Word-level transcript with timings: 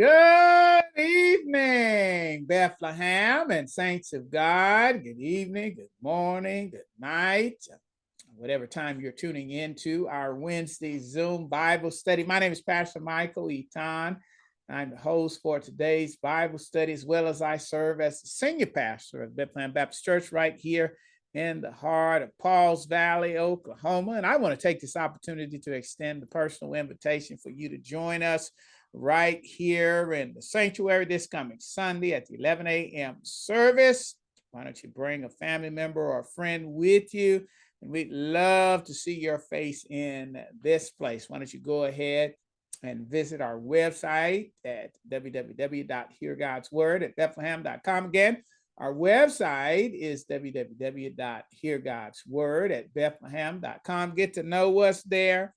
Good 0.00 0.82
evening, 0.96 2.46
Bethlehem 2.46 3.50
and 3.50 3.68
saints 3.68 4.14
of 4.14 4.30
God. 4.30 5.04
Good 5.04 5.18
evening, 5.18 5.74
good 5.74 5.90
morning, 6.00 6.70
good 6.70 6.84
night, 6.98 7.62
whatever 8.34 8.66
time 8.66 9.02
you're 9.02 9.12
tuning 9.12 9.50
into 9.50 10.08
our 10.08 10.34
Wednesday 10.34 10.98
Zoom 11.00 11.48
Bible 11.48 11.90
study. 11.90 12.24
My 12.24 12.38
name 12.38 12.52
is 12.52 12.62
Pastor 12.62 13.00
Michael 13.00 13.50
Eaton. 13.50 14.16
I'm 14.70 14.90
the 14.90 14.96
host 14.96 15.42
for 15.42 15.60
today's 15.60 16.16
Bible 16.16 16.58
study, 16.58 16.94
as 16.94 17.04
well 17.04 17.26
as 17.26 17.42
I 17.42 17.58
serve 17.58 18.00
as 18.00 18.22
the 18.22 18.28
senior 18.28 18.64
pastor 18.64 19.22
of 19.22 19.36
Bethlehem 19.36 19.72
Baptist 19.72 20.02
Church 20.02 20.32
right 20.32 20.56
here 20.58 20.96
in 21.34 21.60
the 21.60 21.72
heart 21.72 22.22
of 22.22 22.38
Pauls 22.38 22.86
Valley, 22.86 23.36
Oklahoma. 23.36 24.12
And 24.12 24.24
I 24.24 24.38
want 24.38 24.58
to 24.58 24.62
take 24.66 24.80
this 24.80 24.96
opportunity 24.96 25.58
to 25.58 25.74
extend 25.74 26.22
the 26.22 26.26
personal 26.26 26.72
invitation 26.72 27.36
for 27.36 27.50
you 27.50 27.68
to 27.68 27.76
join 27.76 28.22
us 28.22 28.50
right 28.92 29.40
here 29.44 30.12
in 30.12 30.34
the 30.34 30.42
sanctuary 30.42 31.04
this 31.04 31.26
coming 31.26 31.58
Sunday 31.60 32.14
at 32.14 32.26
the 32.26 32.34
11 32.34 32.66
a.m. 32.66 33.18
service. 33.22 34.16
Why 34.50 34.64
don't 34.64 34.82
you 34.82 34.88
bring 34.88 35.24
a 35.24 35.28
family 35.28 35.70
member 35.70 36.00
or 36.00 36.20
a 36.20 36.24
friend 36.24 36.72
with 36.72 37.14
you? 37.14 37.46
And 37.82 37.90
we'd 37.90 38.12
love 38.12 38.84
to 38.84 38.94
see 38.94 39.18
your 39.18 39.38
face 39.38 39.86
in 39.88 40.42
this 40.60 40.90
place. 40.90 41.28
Why 41.28 41.38
don't 41.38 41.52
you 41.52 41.60
go 41.60 41.84
ahead 41.84 42.34
and 42.82 43.06
visit 43.06 43.40
our 43.40 43.58
website 43.58 44.50
at 44.64 44.96
www.heargodsword 45.08 47.02
at 47.02 47.16
bethlehem.com. 47.16 48.06
Again, 48.06 48.42
our 48.78 48.94
website 48.94 49.92
is 49.94 50.24
www.heargodsword 50.24 52.70
at 52.70 52.94
bethlehem.com. 52.94 54.14
Get 54.14 54.34
to 54.34 54.42
know 54.42 54.78
us 54.80 55.02
there. 55.02 55.54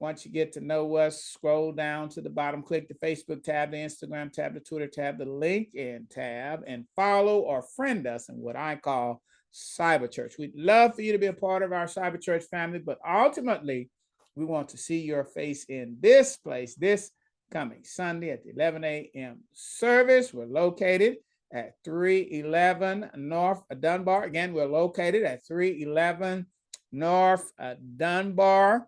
Once 0.00 0.24
you 0.24 0.32
get 0.32 0.50
to 0.54 0.60
know 0.60 0.96
us, 0.96 1.22
scroll 1.24 1.72
down 1.72 2.08
to 2.08 2.22
the 2.22 2.30
bottom, 2.30 2.62
click 2.62 2.88
the 2.88 2.94
Facebook 2.94 3.42
tab, 3.44 3.70
the 3.70 3.76
Instagram 3.76 4.32
tab, 4.32 4.54
the 4.54 4.60
Twitter 4.60 4.86
tab, 4.86 5.18
the 5.18 5.26
LinkedIn 5.26 6.08
tab, 6.08 6.62
and 6.66 6.86
follow 6.96 7.40
or 7.40 7.62
friend 7.76 8.06
us 8.06 8.30
in 8.30 8.36
what 8.36 8.56
I 8.56 8.76
call 8.76 9.20
Cyber 9.52 10.10
Church. 10.10 10.36
We'd 10.38 10.56
love 10.56 10.94
for 10.94 11.02
you 11.02 11.12
to 11.12 11.18
be 11.18 11.26
a 11.26 11.34
part 11.34 11.62
of 11.62 11.72
our 11.72 11.84
Cyber 11.84 12.20
Church 12.20 12.44
family, 12.44 12.78
but 12.78 12.98
ultimately, 13.06 13.90
we 14.34 14.46
want 14.46 14.70
to 14.70 14.78
see 14.78 15.00
your 15.00 15.24
face 15.24 15.64
in 15.64 15.98
this 16.00 16.38
place 16.38 16.74
this 16.76 17.10
coming 17.50 17.80
Sunday 17.82 18.30
at 18.30 18.42
the 18.42 18.50
11 18.50 18.84
a.m. 18.84 19.40
service. 19.52 20.32
We're 20.32 20.46
located 20.46 21.16
at 21.52 21.74
311 21.84 23.10
North 23.16 23.62
Dunbar. 23.80 24.24
Again, 24.24 24.54
we're 24.54 24.66
located 24.66 25.24
at 25.24 25.46
311 25.46 26.46
North 26.92 27.52
uh, 27.58 27.74
Dunbar. 27.96 28.86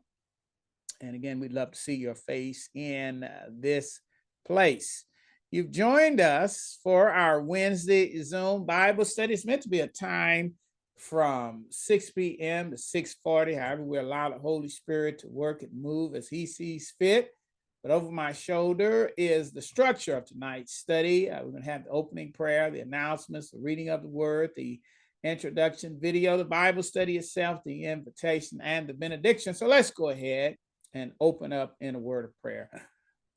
And 1.03 1.17
again, 1.17 1.41
we'd 1.41 1.53
love 1.53 1.73
to 1.73 1.79
see 1.79 1.97
your 1.97 2.15
face 2.15 2.71
in 2.75 3.25
uh, 3.25 3.47
this 3.51 4.01
place. 4.47 5.05
You've 5.51 5.73
joined 5.73 6.21
us 6.21 6.79
for 6.83 7.11
our 7.11 7.43
Wednesday 7.43 8.23
Zoom 8.23 8.65
Bible 8.65 9.05
study. 9.05 9.35
It's 9.35 9.45
meant 9.45 9.63
to 9.63 9.69
be 9.69 9.81
a 9.81 9.89
time 9.89 10.55
from 10.97 11.67
6 11.71 12.11
p.m. 12.13 12.71
to 12.71 12.77
6:40. 12.77 13.59
However, 13.59 13.83
we 13.83 13.99
allow 13.99 14.31
the 14.31 14.39
Holy 14.39 14.69
Spirit 14.69 15.19
to 15.19 15.29
work 15.29 15.63
and 15.63 15.73
move 15.75 16.15
as 16.15 16.29
He 16.29 16.47
sees 16.47 16.95
fit. 16.97 17.35
But 17.83 17.91
over 17.91 18.13
my 18.13 18.33
shoulder 18.33 19.11
is 19.19 19.51
the 19.51 19.61
structure 19.61 20.17
of 20.17 20.25
tonight's 20.25 20.73
study. 20.73 21.29
Uh, 21.29 21.43
we're 21.43 21.51
going 21.51 21.65
to 21.65 21.71
have 21.71 21.85
the 21.85 21.91
opening 21.91 22.31
prayer, 22.33 22.71
the 22.71 22.81
announcements, 22.81 23.51
the 23.51 23.59
reading 23.59 23.89
of 23.89 24.03
the 24.03 24.09
word, 24.09 24.51
the 24.55 24.81
introduction 25.25 25.99
video, 26.01 26.37
the 26.37 26.45
Bible 26.45 26.85
study 26.85 27.17
itself, 27.17 27.61
the 27.65 27.87
invitation, 27.87 28.61
and 28.63 28.87
the 28.87 28.95
benediction. 28.95 29.53
So 29.53 29.67
let's 29.67 29.91
go 29.91 30.11
ahead 30.11 30.57
and 30.95 31.13
open 31.21 31.53
up 31.53 31.77
in 31.81 31.95
a 31.95 31.99
word 31.99 32.25
of 32.25 32.41
prayer. 32.43 32.71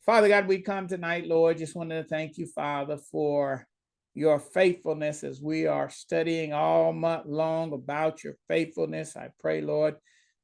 Father 0.05 0.27
God, 0.27 0.47
we 0.47 0.59
come 0.59 0.87
tonight, 0.87 1.25
Lord. 1.25 1.57
Just 1.57 1.75
wanted 1.75 2.03
to 2.03 2.07
thank 2.07 2.37
you, 2.37 2.45
Father, 2.45 2.97
for 2.97 3.65
your 4.13 4.39
faithfulness 4.39 5.23
as 5.23 5.41
we 5.41 5.67
are 5.67 5.89
studying 5.89 6.53
all 6.53 6.93
month 6.93 7.25
long 7.25 7.73
about 7.73 8.23
your 8.23 8.35
faithfulness. 8.47 9.17
I 9.17 9.29
pray, 9.39 9.61
Lord, 9.61 9.95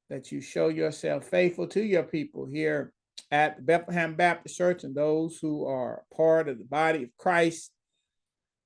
that 0.09 0.31
you 0.31 0.41
show 0.41 0.67
yourself 0.69 1.25
faithful 1.25 1.67
to 1.67 1.81
your 1.81 2.03
people 2.03 2.45
here 2.45 2.91
at 3.29 3.66
Bethlehem 3.66 4.16
Baptist 4.16 4.57
Church 4.57 4.83
and 4.83 4.95
those 4.95 5.38
who 5.41 5.66
are 5.66 6.03
part 6.16 6.50
of 6.50 6.57
the 6.57 6.66
body 6.66 7.03
of 7.03 7.17
Christ. 7.17 7.71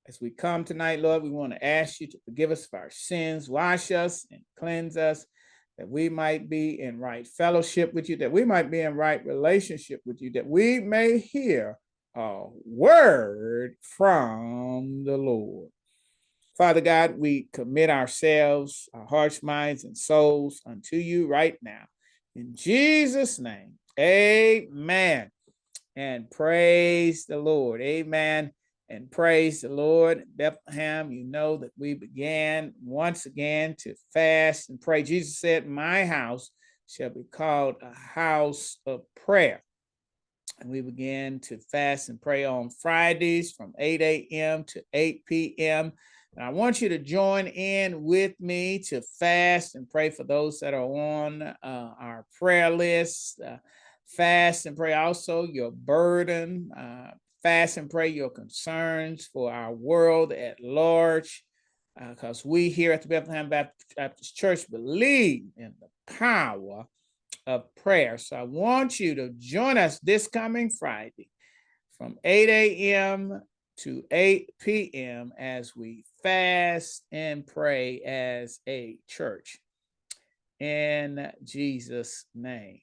As 0.08 0.20
we 0.20 0.30
come 0.30 0.64
tonight, 0.64 1.00
Lord, 1.00 1.22
we 1.22 1.30
want 1.30 1.52
to 1.52 1.64
ask 1.64 2.00
you 2.00 2.06
to 2.08 2.18
forgive 2.24 2.50
us 2.50 2.66
of 2.66 2.74
our 2.74 2.90
sins, 2.90 3.48
wash 3.48 3.90
us, 3.90 4.26
and 4.30 4.40
cleanse 4.58 4.96
us 4.96 5.26
that 5.78 5.88
we 5.88 6.08
might 6.08 6.48
be 6.48 6.80
in 6.80 6.98
right 6.98 7.26
fellowship 7.26 7.92
with 7.92 8.08
you, 8.08 8.16
that 8.16 8.32
we 8.32 8.44
might 8.44 8.70
be 8.70 8.80
in 8.80 8.94
right 8.94 9.24
relationship 9.24 10.00
with 10.06 10.22
you, 10.22 10.30
that 10.32 10.46
we 10.46 10.80
may 10.80 11.18
hear 11.18 11.78
a 12.14 12.44
word 12.64 13.76
from 13.80 15.04
the 15.04 15.16
Lord. 15.16 15.70
Father 16.56 16.80
God, 16.80 17.18
we 17.18 17.48
commit 17.52 17.90
ourselves, 17.90 18.88
our 18.94 19.04
hearts, 19.04 19.42
minds, 19.42 19.84
and 19.84 19.96
souls 19.96 20.62
unto 20.66 20.96
you 20.96 21.26
right 21.26 21.56
now. 21.60 21.84
In 22.34 22.54
Jesus' 22.54 23.38
name, 23.38 23.74
amen. 23.98 25.30
And 25.94 26.30
praise 26.30 27.26
the 27.26 27.38
Lord. 27.38 27.82
Amen 27.82 28.52
and 28.88 29.10
praise 29.10 29.60
the 29.60 29.68
Lord. 29.68 30.24
Bethlehem, 30.36 31.10
you 31.10 31.24
know 31.24 31.56
that 31.58 31.72
we 31.78 31.94
began 31.94 32.72
once 32.82 33.26
again 33.26 33.74
to 33.80 33.94
fast 34.12 34.70
and 34.70 34.80
pray. 34.80 35.02
Jesus 35.02 35.38
said, 35.38 35.66
My 35.66 36.04
house 36.06 36.50
shall 36.88 37.10
be 37.10 37.24
called 37.30 37.76
a 37.82 37.94
house 37.94 38.78
of 38.86 39.02
prayer. 39.24 39.62
And 40.60 40.70
we 40.70 40.80
began 40.80 41.40
to 41.40 41.58
fast 41.58 42.08
and 42.08 42.20
pray 42.20 42.44
on 42.44 42.70
Fridays 42.70 43.52
from 43.52 43.74
8 43.78 44.00
a.m. 44.00 44.64
to 44.64 44.82
8 44.92 45.26
p.m. 45.26 45.92
And 46.34 46.44
I 46.44 46.50
want 46.50 46.80
you 46.80 46.88
to 46.90 46.98
join 46.98 47.46
in 47.46 48.02
with 48.02 48.38
me 48.40 48.78
to 48.84 49.02
fast 49.18 49.74
and 49.74 49.88
pray 49.90 50.10
for 50.10 50.24
those 50.24 50.60
that 50.60 50.74
are 50.74 50.82
on 50.82 51.42
uh, 51.42 51.54
our 51.62 52.24
prayer 52.38 52.70
list. 52.70 53.40
Uh, 53.40 53.56
fast 54.06 54.66
and 54.66 54.76
pray 54.76 54.94
also 54.94 55.44
your 55.44 55.70
burden. 55.70 56.70
Uh, 56.76 57.10
fast 57.46 57.76
and 57.76 57.88
pray 57.88 58.08
your 58.08 58.28
concerns 58.28 59.30
for 59.32 59.52
our 59.52 59.72
world 59.72 60.32
at 60.32 60.58
large, 60.58 61.44
because 61.96 62.44
uh, 62.44 62.48
we 62.48 62.70
here 62.70 62.90
at 62.90 63.02
the 63.02 63.08
Bethlehem 63.08 63.48
Baptist 63.48 64.34
Church 64.34 64.68
believe 64.68 65.44
in 65.56 65.72
the 65.78 65.86
power 66.12 66.86
of 67.46 67.72
prayer. 67.76 68.18
So 68.18 68.34
I 68.34 68.42
want 68.42 68.98
you 68.98 69.14
to 69.14 69.30
join 69.38 69.78
us 69.78 70.00
this 70.00 70.26
coming 70.26 70.70
Friday 70.70 71.30
from 71.96 72.16
8 72.24 72.48
a.m. 72.48 73.40
to 73.82 74.02
8 74.10 74.50
p.m. 74.58 75.32
as 75.38 75.76
we 75.76 76.04
fast 76.24 77.04
and 77.12 77.46
pray 77.46 78.00
as 78.00 78.58
a 78.68 78.98
church. 79.06 79.60
In 80.58 81.30
Jesus' 81.44 82.24
name. 82.34 82.80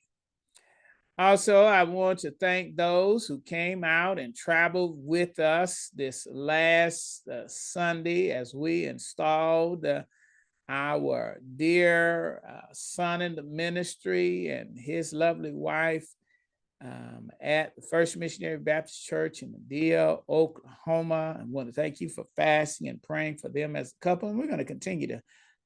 Also, 1.23 1.63
I 1.63 1.83
want 1.83 2.19
to 2.19 2.31
thank 2.31 2.75
those 2.75 3.25
who 3.25 3.39
came 3.39 3.85
out 3.85 4.19
and 4.19 4.35
traveled 4.35 4.97
with 4.97 5.39
us 5.39 5.89
this 5.95 6.27
last 6.29 7.25
uh, 7.29 7.47
Sunday 7.47 8.31
as 8.31 8.53
we 8.53 8.83
installed 8.83 9.85
uh, 9.85 10.01
our 10.67 11.39
dear 11.55 12.41
uh, 12.45 12.73
son 12.73 13.21
in 13.21 13.35
the 13.35 13.41
ministry 13.41 14.49
and 14.49 14.77
his 14.77 15.13
lovely 15.13 15.53
wife 15.53 16.05
um, 16.83 17.29
at 17.41 17.73
the 17.77 17.83
First 17.83 18.17
Missionary 18.17 18.57
Baptist 18.57 19.05
Church 19.05 19.43
in 19.43 19.53
Medea, 19.53 20.17
Oklahoma. 20.27 21.37
I 21.39 21.43
want 21.45 21.69
to 21.69 21.73
thank 21.73 22.01
you 22.01 22.09
for 22.09 22.25
fasting 22.35 22.89
and 22.89 23.01
praying 23.01 23.37
for 23.37 23.47
them 23.47 23.77
as 23.77 23.93
a 23.93 24.03
couple. 24.03 24.27
And 24.27 24.37
we're 24.37 24.47
going 24.47 24.57
to 24.57 24.65
continue 24.65 25.07
to 25.07 25.21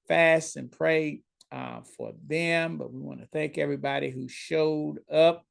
fast 0.07 0.55
and 0.55 0.71
pray 0.71 1.21
uh, 1.51 1.81
for 1.97 2.13
them. 2.27 2.77
But 2.77 2.93
we 2.93 3.01
want 3.01 3.21
to 3.21 3.27
thank 3.27 3.57
everybody 3.57 4.09
who 4.09 4.27
showed 4.27 4.99
up 5.11 5.45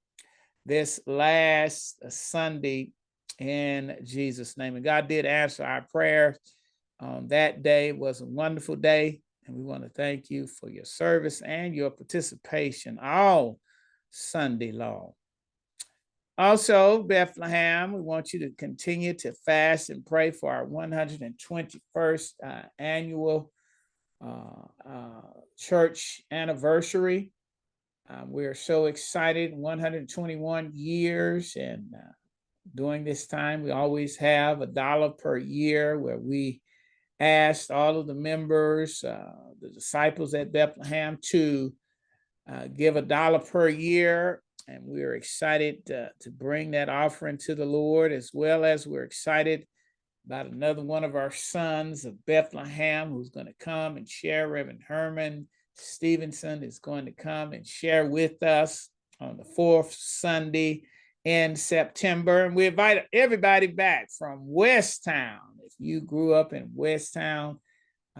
this 0.64 1.00
last 1.06 1.98
uh, 2.04 2.10
Sunday 2.10 2.92
in 3.38 3.96
Jesus' 4.02 4.56
name. 4.56 4.76
And 4.76 4.84
God 4.84 5.08
did 5.08 5.26
answer 5.26 5.64
our 5.64 5.82
prayer 5.82 6.36
Um, 6.98 7.28
that 7.28 7.62
day 7.62 7.92
was 7.92 8.20
a 8.20 8.26
wonderful 8.26 8.76
day. 8.76 9.20
And 9.46 9.56
we 9.56 9.62
want 9.62 9.84
to 9.84 9.90
thank 9.90 10.30
you 10.30 10.46
for 10.46 10.68
your 10.68 10.84
service 10.84 11.42
and 11.42 11.74
your 11.74 11.90
participation 11.90 12.98
all 13.00 13.58
Sunday 14.10 14.72
long. 14.72 15.12
Also, 16.38 17.02
Bethlehem, 17.02 17.92
we 17.92 18.00
want 18.00 18.32
you 18.32 18.40
to 18.40 18.50
continue 18.50 19.14
to 19.14 19.32
fast 19.44 19.88
and 19.90 20.04
pray 20.04 20.30
for 20.30 20.52
our 20.52 20.66
121st 20.66 22.32
uh, 22.44 22.62
annual 22.78 23.50
uh, 24.24 24.88
uh, 24.88 25.20
church 25.58 26.22
anniversary. 26.30 27.32
Um, 28.08 28.30
we 28.30 28.46
are 28.46 28.54
so 28.54 28.86
excited 28.86 29.52
121 29.54 30.70
years, 30.74 31.56
and 31.56 31.92
uh, 31.94 32.12
during 32.74 33.04
this 33.04 33.26
time, 33.26 33.62
we 33.62 33.70
always 33.70 34.16
have 34.16 34.60
a 34.60 34.66
dollar 34.66 35.10
per 35.10 35.36
year 35.36 35.98
where 35.98 36.18
we 36.18 36.60
asked 37.18 37.70
all 37.70 37.98
of 37.98 38.06
the 38.06 38.14
members, 38.14 39.02
uh, 39.02 39.32
the 39.60 39.70
disciples 39.70 40.34
at 40.34 40.52
Bethlehem, 40.52 41.18
to 41.30 41.72
uh, 42.50 42.68
give 42.68 42.96
a 42.96 43.02
dollar 43.02 43.40
per 43.40 43.68
year 43.68 44.42
And 44.68 44.80
we're 44.84 45.14
excited 45.14 45.90
uh, 45.90 46.08
to 46.20 46.30
bring 46.30 46.72
that 46.72 46.88
offering 46.88 47.38
to 47.38 47.54
the 47.54 47.64
Lord, 47.64 48.12
as 48.12 48.30
well 48.32 48.64
as 48.64 48.86
we're 48.86 49.04
excited 49.04 49.66
about 50.26 50.46
another 50.46 50.82
one 50.82 51.04
of 51.04 51.14
our 51.14 51.30
sons 51.30 52.04
of 52.04 52.24
Bethlehem 52.26 53.10
who's 53.10 53.30
going 53.30 53.46
to 53.46 53.54
come 53.60 53.96
and 53.96 54.08
share. 54.08 54.48
Reverend 54.48 54.82
Herman 54.86 55.46
Stevenson 55.74 56.64
is 56.64 56.78
going 56.80 57.04
to 57.04 57.12
come 57.12 57.52
and 57.52 57.66
share 57.66 58.06
with 58.06 58.42
us 58.42 58.88
on 59.20 59.36
the 59.36 59.44
fourth 59.44 59.94
Sunday 59.96 60.82
in 61.24 61.54
September. 61.54 62.44
And 62.44 62.56
we 62.56 62.66
invite 62.66 63.04
everybody 63.12 63.68
back 63.68 64.08
from 64.18 64.40
West 64.42 65.04
Town. 65.04 65.40
If 65.64 65.74
you 65.78 66.00
grew 66.00 66.34
up 66.34 66.52
in 66.52 66.70
West 66.74 67.14
Town, 67.14 67.60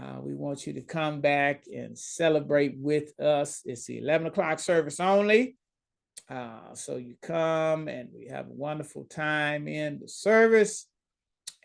uh, 0.01 0.21
we 0.21 0.35
want 0.35 0.67
you 0.67 0.75
to 0.75 0.83
come 0.83 1.21
back 1.21 1.65
and 1.75 1.99
celebrate 1.99 2.77
with 2.79 3.19
us. 3.19 3.63
It's 3.65 3.87
the 3.87 3.99
11 3.99 4.29
o'clock 4.29 4.61
service 4.61 5.01
only. 5.01 5.57
Uh, 6.29 6.75
so 6.75 6.97
you 6.97 7.17
come 7.23 7.89
and 7.89 8.11
we 8.15 8.27
have 8.27 8.47
a 8.47 8.53
wonderful 8.53 9.05
time 9.05 9.67
in 9.67 9.99
the 10.01 10.09
service. 10.09 10.87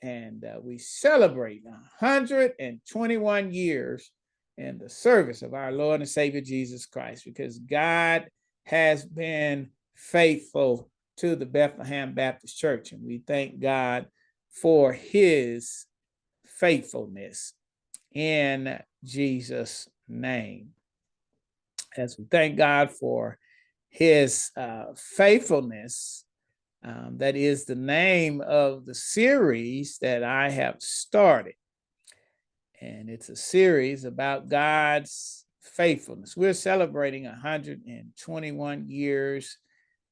And 0.01 0.44
uh, 0.44 0.59
we 0.62 0.77
celebrate 0.77 1.63
121 1.63 3.53
years 3.53 4.12
in 4.57 4.77
the 4.77 4.89
service 4.89 5.42
of 5.42 5.53
our 5.53 5.71
Lord 5.71 6.01
and 6.01 6.09
Savior 6.09 6.42
Jesus 6.42 6.86
Christ 6.86 7.25
because 7.25 7.59
God 7.59 8.27
has 8.65 9.06
been 9.06 9.69
faithful 9.95 10.89
to 11.18 11.36
the 11.36 11.45
Bethlehem 11.45 12.13
Baptist 12.13 12.57
Church. 12.57 12.92
And 12.92 13.03
we 13.06 13.21
thank 13.27 13.59
God 13.59 14.07
for 14.50 14.92
his 14.92 15.86
faithfulness 16.45 17.53
in 18.13 18.80
Jesus' 19.03 19.88
name. 20.07 20.69
As 21.98 22.18
we 22.18 22.25
thank 22.25 22.57
God 22.57 22.92
for 22.92 23.38
his 23.89 24.51
uh, 24.56 24.86
faithfulness, 24.95 26.25
um, 26.83 27.18
that 27.18 27.36
is 27.36 27.66
the 27.66 27.75
name 27.75 28.42
of 28.42 28.86
the 28.86 28.95
series 28.95 29.98
that 30.00 30.24
I 30.24 30.50
have 30.50 30.78
started. 30.80 31.54
And 32.81 33.10
it's 33.10 33.30
a 33.30 33.36
series 33.36 34.06
about 34.06 34.50
God's 34.50 35.45
faithfulness. 35.62 36.36
We're 36.36 36.54
celebrating 36.54 37.25
121 37.25 38.89
years 38.89 39.57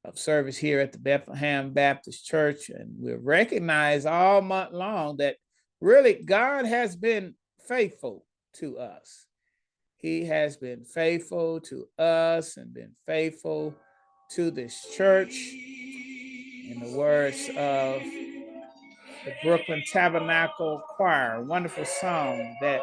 of 0.06 0.20
service 0.20 0.58
here 0.58 0.80
at 0.80 0.92
the 0.92 1.00
Bethlehem 1.00 1.74
Baptist 1.74 2.26
Church. 2.26 2.70
And 2.70 2.94
we 3.02 3.14
recognize 3.14 4.06
all 4.06 4.42
month 4.42 4.72
long 4.72 5.18
that 5.18 5.38
really 5.82 6.14
God 6.14 6.66
has 6.66 6.96
been 6.96 7.34
faithful 7.68 8.26
to 8.58 8.78
us. 8.78 9.26
He 9.98 10.26
has 10.26 10.56
been 10.56 10.86
faithful 10.86 11.60
to 11.62 11.88
us 11.98 12.58
and 12.58 12.74
been 12.74 12.96
faithful 13.06 13.76
to 14.32 14.52
this 14.52 14.88
church. 14.96 15.89
In 16.70 16.80
the 16.82 16.96
words 16.96 17.50
of 17.58 18.00
the 19.26 19.34
Brooklyn 19.44 19.82
Tabernacle 19.92 20.84
Choir, 20.88 21.42
wonderful 21.42 21.84
song 21.84 22.56
that 22.62 22.82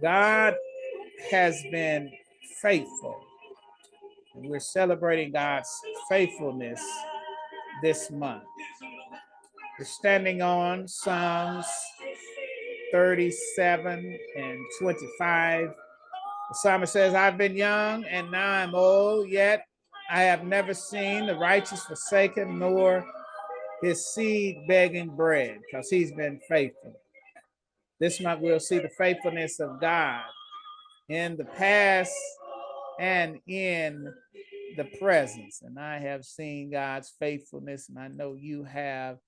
God 0.00 0.54
has 1.28 1.60
been 1.72 2.12
faithful. 2.62 3.20
And 4.36 4.48
we're 4.48 4.60
celebrating 4.60 5.32
God's 5.32 5.68
faithfulness 6.08 6.80
this 7.82 8.12
month. 8.12 8.44
We're 9.76 9.86
standing 9.86 10.40
on 10.40 10.86
Psalms 10.86 11.66
37 12.92 14.18
and 14.36 14.58
25. 14.80 15.66
The 15.66 16.54
psalmist 16.54 16.92
says, 16.92 17.12
I've 17.12 17.38
been 17.38 17.56
young 17.56 18.04
and 18.04 18.30
now 18.30 18.52
I'm 18.52 18.72
old, 18.72 19.28
yet 19.28 19.66
I 20.10 20.22
have 20.22 20.44
never 20.44 20.74
seen 20.74 21.26
the 21.26 21.36
righteous 21.36 21.84
forsaken, 21.84 22.58
nor 22.58 23.04
his 23.82 24.06
seed 24.06 24.66
begging 24.68 25.14
bread, 25.14 25.58
because 25.62 25.88
he's 25.88 26.12
been 26.12 26.40
faithful. 26.48 26.94
This 28.00 28.20
month 28.20 28.40
we'll 28.40 28.60
see 28.60 28.78
the 28.78 28.90
faithfulness 28.98 29.60
of 29.60 29.80
God 29.80 30.22
in 31.08 31.36
the 31.36 31.44
past 31.44 32.12
and 32.98 33.38
in 33.46 34.12
the 34.76 34.84
presence. 35.00 35.62
And 35.62 35.78
I 35.78 35.98
have 35.98 36.24
seen 36.24 36.70
God's 36.70 37.12
faithfulness, 37.18 37.88
and 37.88 37.98
I 37.98 38.08
know 38.08 38.34
you 38.34 38.64
have 38.64 39.18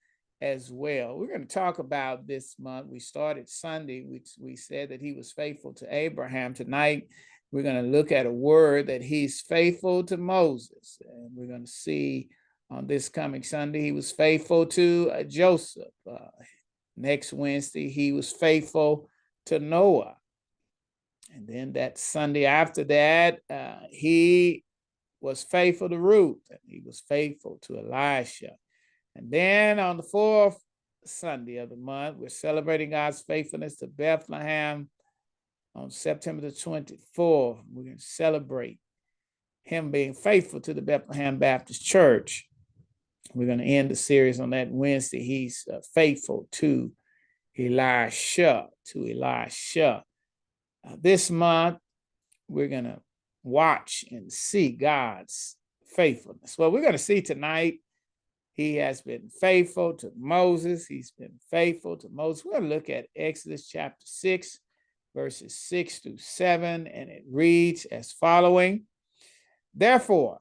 as 0.42 0.70
well. 0.70 1.16
We're 1.16 1.28
going 1.28 1.46
to 1.46 1.54
talk 1.54 1.78
about 1.78 2.26
this 2.26 2.56
month. 2.58 2.88
We 2.88 3.00
started 3.00 3.48
Sunday, 3.48 4.04
which 4.04 4.30
we 4.38 4.56
said 4.56 4.90
that 4.90 5.00
he 5.00 5.14
was 5.14 5.32
faithful 5.32 5.72
to 5.74 5.94
Abraham. 5.94 6.52
Tonight, 6.52 7.08
we're 7.52 7.62
going 7.62 7.82
to 7.82 7.90
look 7.90 8.12
at 8.12 8.26
a 8.26 8.30
word 8.30 8.88
that 8.88 9.02
he's 9.02 9.40
faithful 9.40 10.04
to 10.04 10.16
Moses. 10.16 10.98
And 11.00 11.30
we're 11.34 11.46
going 11.46 11.64
to 11.64 11.70
see 11.70 12.28
on 12.70 12.86
this 12.86 13.08
coming 13.08 13.42
Sunday, 13.42 13.80
he 13.80 13.92
was 13.92 14.10
faithful 14.10 14.66
to 14.66 15.10
uh, 15.14 15.22
Joseph. 15.22 15.92
Uh, 16.10 16.18
next 16.96 17.32
Wednesday, 17.32 17.88
he 17.88 18.12
was 18.12 18.32
faithful 18.32 19.08
to 19.46 19.58
Noah. 19.60 20.16
And 21.32 21.46
then 21.46 21.72
that 21.74 21.98
Sunday 21.98 22.46
after 22.46 22.82
that, 22.84 23.40
uh, 23.48 23.86
he 23.90 24.64
was 25.20 25.42
faithful 25.44 25.88
to 25.88 25.98
Ruth, 25.98 26.42
and 26.50 26.58
he 26.66 26.82
was 26.84 27.02
faithful 27.08 27.58
to 27.62 27.78
Elisha. 27.78 28.52
And 29.14 29.30
then 29.30 29.78
on 29.78 29.96
the 29.96 30.02
fourth 30.02 30.58
Sunday 31.04 31.56
of 31.56 31.70
the 31.70 31.76
month, 31.76 32.16
we're 32.18 32.28
celebrating 32.28 32.90
God's 32.90 33.22
faithfulness 33.22 33.76
to 33.76 33.86
Bethlehem 33.86 34.88
on 35.76 35.90
September 35.90 36.42
the 36.42 36.48
24th. 36.48 36.98
We're 37.72 37.84
going 37.84 37.98
to 37.98 38.02
celebrate 38.02 38.78
him 39.64 39.90
being 39.90 40.14
faithful 40.14 40.60
to 40.60 40.74
the 40.74 40.82
Bethlehem 40.82 41.38
Baptist 41.38 41.84
Church. 41.84 42.48
We're 43.34 43.46
going 43.46 43.58
to 43.58 43.64
end 43.64 43.90
the 43.90 43.96
series 43.96 44.40
on 44.40 44.50
that 44.50 44.70
Wednesday. 44.70 45.22
He's 45.22 45.66
uh, 45.72 45.80
faithful 45.94 46.48
to 46.52 46.92
Elisha, 47.58 48.68
to 48.86 49.10
Elisha. 49.10 50.02
Uh, 50.88 50.96
this 51.00 51.30
month, 51.30 51.78
we're 52.48 52.68
going 52.68 52.84
to 52.84 53.00
watch 53.42 54.04
and 54.10 54.32
see 54.32 54.70
God's 54.70 55.56
faithfulness. 55.94 56.56
Well, 56.56 56.70
we're 56.70 56.80
going 56.80 56.92
to 56.92 56.98
see 56.98 57.20
tonight 57.20 57.80
he 58.54 58.76
has 58.76 59.02
been 59.02 59.28
faithful 59.28 59.94
to 59.94 60.10
Moses. 60.16 60.86
He's 60.86 61.10
been 61.10 61.34
faithful 61.50 61.96
to 61.98 62.08
Moses. 62.08 62.44
We're 62.44 62.52
going 62.52 62.70
to 62.70 62.74
look 62.74 62.88
at 62.88 63.06
Exodus 63.14 63.68
chapter 63.68 64.06
6, 64.06 64.60
verses 65.16 65.56
6 65.56 66.00
through 66.00 66.18
7, 66.18 66.86
and 66.86 67.08
it 67.08 67.24
reads 67.28 67.86
as 67.86 68.12
following 68.12 68.82
Therefore, 69.74 70.38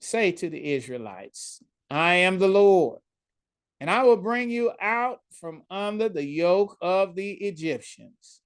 say 0.00 0.30
to 0.32 0.48
the 0.48 0.72
Israelites, 0.72 1.60
I 1.90 2.14
am 2.14 2.38
the 2.38 2.48
Lord, 2.48 3.00
and 3.80 3.90
I 3.90 4.04
will 4.04 4.16
bring 4.16 4.48
you 4.48 4.70
out 4.80 5.18
from 5.40 5.64
under 5.68 6.08
the 6.08 6.24
yoke 6.24 6.76
of 6.80 7.16
the 7.16 7.32
Egyptians. 7.32 8.40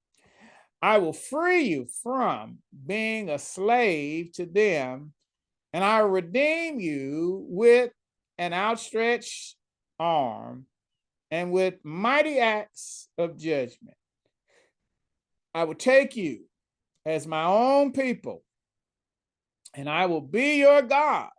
I 0.81 0.99
will 0.99 1.13
free 1.13 1.65
you 1.65 1.87
from 2.03 2.59
being 2.87 3.29
a 3.29 3.39
slave 3.39 4.33
to 4.33 4.47
them, 4.47 5.13
and 5.75 5.85
I 5.85 6.03
will 6.03 6.11
redeem 6.11 6.81
you 6.81 7.45
with 7.49 7.93
an 8.39 8.55
outstretched 8.55 9.57
arm 9.99 10.67
and 11.31 11.53
with 11.53 11.75
mighty 11.83 12.39
acts 12.39 13.09
of 13.19 13.37
judgment. 13.37 13.97
I 15.57 15.65
will 15.65 15.75
take 15.75 16.17
you 16.17 16.41
as 17.07 17.27
my 17.27 17.45
own 17.45 17.93
people, 17.93 18.45
and 19.73 19.89
I 19.89 20.05
will 20.05 20.21
be 20.21 20.59
your 20.59 20.83
God. 20.83 21.31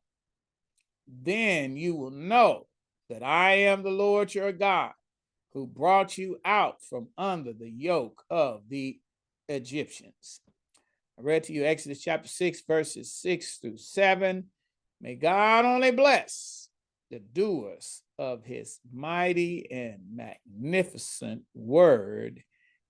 Then 1.08 1.78
you 1.78 1.94
will 1.96 2.10
know 2.10 2.66
that 3.12 3.22
I 3.22 3.52
am 3.70 3.84
the 3.84 3.92
Lord 3.92 4.34
your 4.34 4.52
God, 4.52 4.94
who 5.54 5.68
brought 5.68 6.18
you 6.18 6.40
out 6.44 6.82
from 6.82 7.10
under 7.16 7.54
the 7.54 7.70
yoke 7.70 8.24
of 8.32 8.64
the 8.70 8.98
Egyptians. 9.50 10.42
I 11.20 11.22
read 11.22 11.44
to 11.44 11.54
you 11.54 11.66
Exodus 11.66 12.02
chapter 12.02 12.28
6, 12.28 12.64
verses 12.68 13.14
6 13.14 13.58
through 13.58 13.78
7. 13.78 14.46
May 15.00 15.14
God 15.14 15.64
only 15.64 15.92
bless 15.92 16.70
the 17.12 17.20
doers 17.20 18.02
of 18.18 18.44
his 18.44 18.80
mighty 18.92 19.72
and 19.72 20.00
magnificent 20.12 21.44
word 21.54 22.42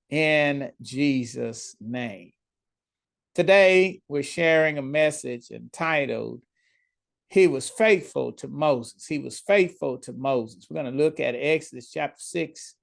in 0.10 0.72
Jesus' 0.82 1.76
name. 1.80 2.32
Today, 3.36 4.02
we're 4.08 4.24
sharing 4.24 4.78
a 4.78 4.82
message 4.82 5.52
entitled, 5.52 6.42
He 7.30 7.48
was 7.48 7.70
faithful 7.70 8.32
to 8.34 8.48
Moses. 8.48 9.06
He 9.06 9.20
was 9.20 9.40
faithful 9.40 9.98
to 10.00 10.14
Moses. 10.14 10.68
We're 10.70 10.82
going 10.82 10.92
to 10.92 11.04
look 11.04 11.20
at 11.20 11.36
Exodus 11.36 11.92
chapter 11.92 12.20
6, 12.20 12.76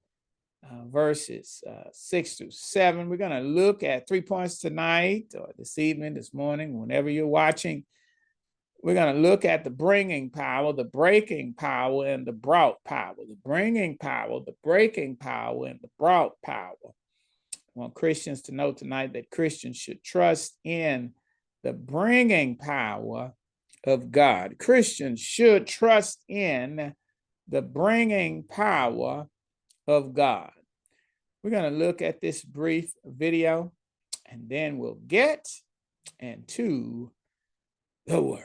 uh, 0.63 0.85
verses 0.87 1.63
uh, 1.69 1.89
6 1.91 2.33
through 2.35 2.51
7. 2.51 3.09
We're 3.09 3.17
going 3.17 3.43
to 3.43 3.49
look 3.49 3.83
at 3.83 4.07
three 4.07 4.21
points 4.21 4.59
tonight 4.59 5.33
or 5.37 5.49
this 5.57 5.77
evening, 5.77 6.13
this 6.13 6.33
morning, 6.33 6.79
whenever 6.79 7.09
you're 7.09 7.27
watching 7.27 7.85
we're 8.85 8.93
going 8.93 9.15
to 9.15 9.21
look 9.27 9.45
at 9.45 9.63
the 9.63 9.71
bringing 9.71 10.29
power, 10.29 10.71
the 10.71 10.83
breaking 10.83 11.55
power, 11.55 12.05
and 12.05 12.23
the 12.23 12.31
brought 12.31 12.83
power. 12.83 13.15
The 13.17 13.35
bringing 13.43 13.97
power, 13.97 14.41
the 14.45 14.53
breaking 14.63 15.15
power, 15.15 15.65
and 15.65 15.79
the 15.81 15.89
brought 15.97 16.39
power. 16.43 16.75
Want 17.75 17.93
Christians 17.93 18.41
to 18.43 18.55
know 18.55 18.71
tonight 18.71 19.11
that 19.13 19.29
Christians 19.29 19.75
should 19.75 20.01
trust 20.01 20.57
in 20.63 21.11
the 21.61 21.73
bringing 21.73 22.55
power 22.55 23.33
of 23.83 24.11
God. 24.11 24.55
Christians 24.57 25.19
should 25.19 25.67
trust 25.67 26.23
in 26.29 26.95
the 27.49 27.61
bringing 27.61 28.43
power 28.43 29.27
of 29.87 30.13
God. 30.13 30.51
We're 31.43 31.49
going 31.49 31.71
to 31.71 31.77
look 31.77 32.01
at 32.01 32.21
this 32.21 32.43
brief 32.43 32.93
video 33.03 33.73
and 34.25 34.47
then 34.47 34.77
we'll 34.77 34.99
get 35.05 35.45
into 36.19 37.11
the 38.07 38.21
word. 38.21 38.43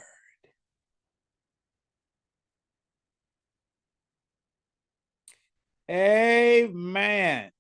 Amen. 5.89 7.53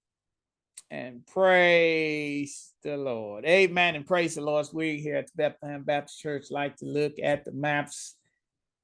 And 0.90 1.24
praise 1.26 2.72
the 2.82 2.96
Lord. 2.96 3.44
Amen. 3.44 3.94
And 3.94 4.06
praise 4.06 4.34
the 4.34 4.40
Lord. 4.40 4.66
We 4.72 4.98
here 4.98 5.16
at 5.16 5.26
the 5.26 5.36
Bethlehem 5.36 5.84
Baptist 5.84 6.20
Church 6.20 6.50
like 6.50 6.76
to 6.76 6.86
look 6.86 7.14
at 7.22 7.44
the 7.44 7.52
maps. 7.52 8.16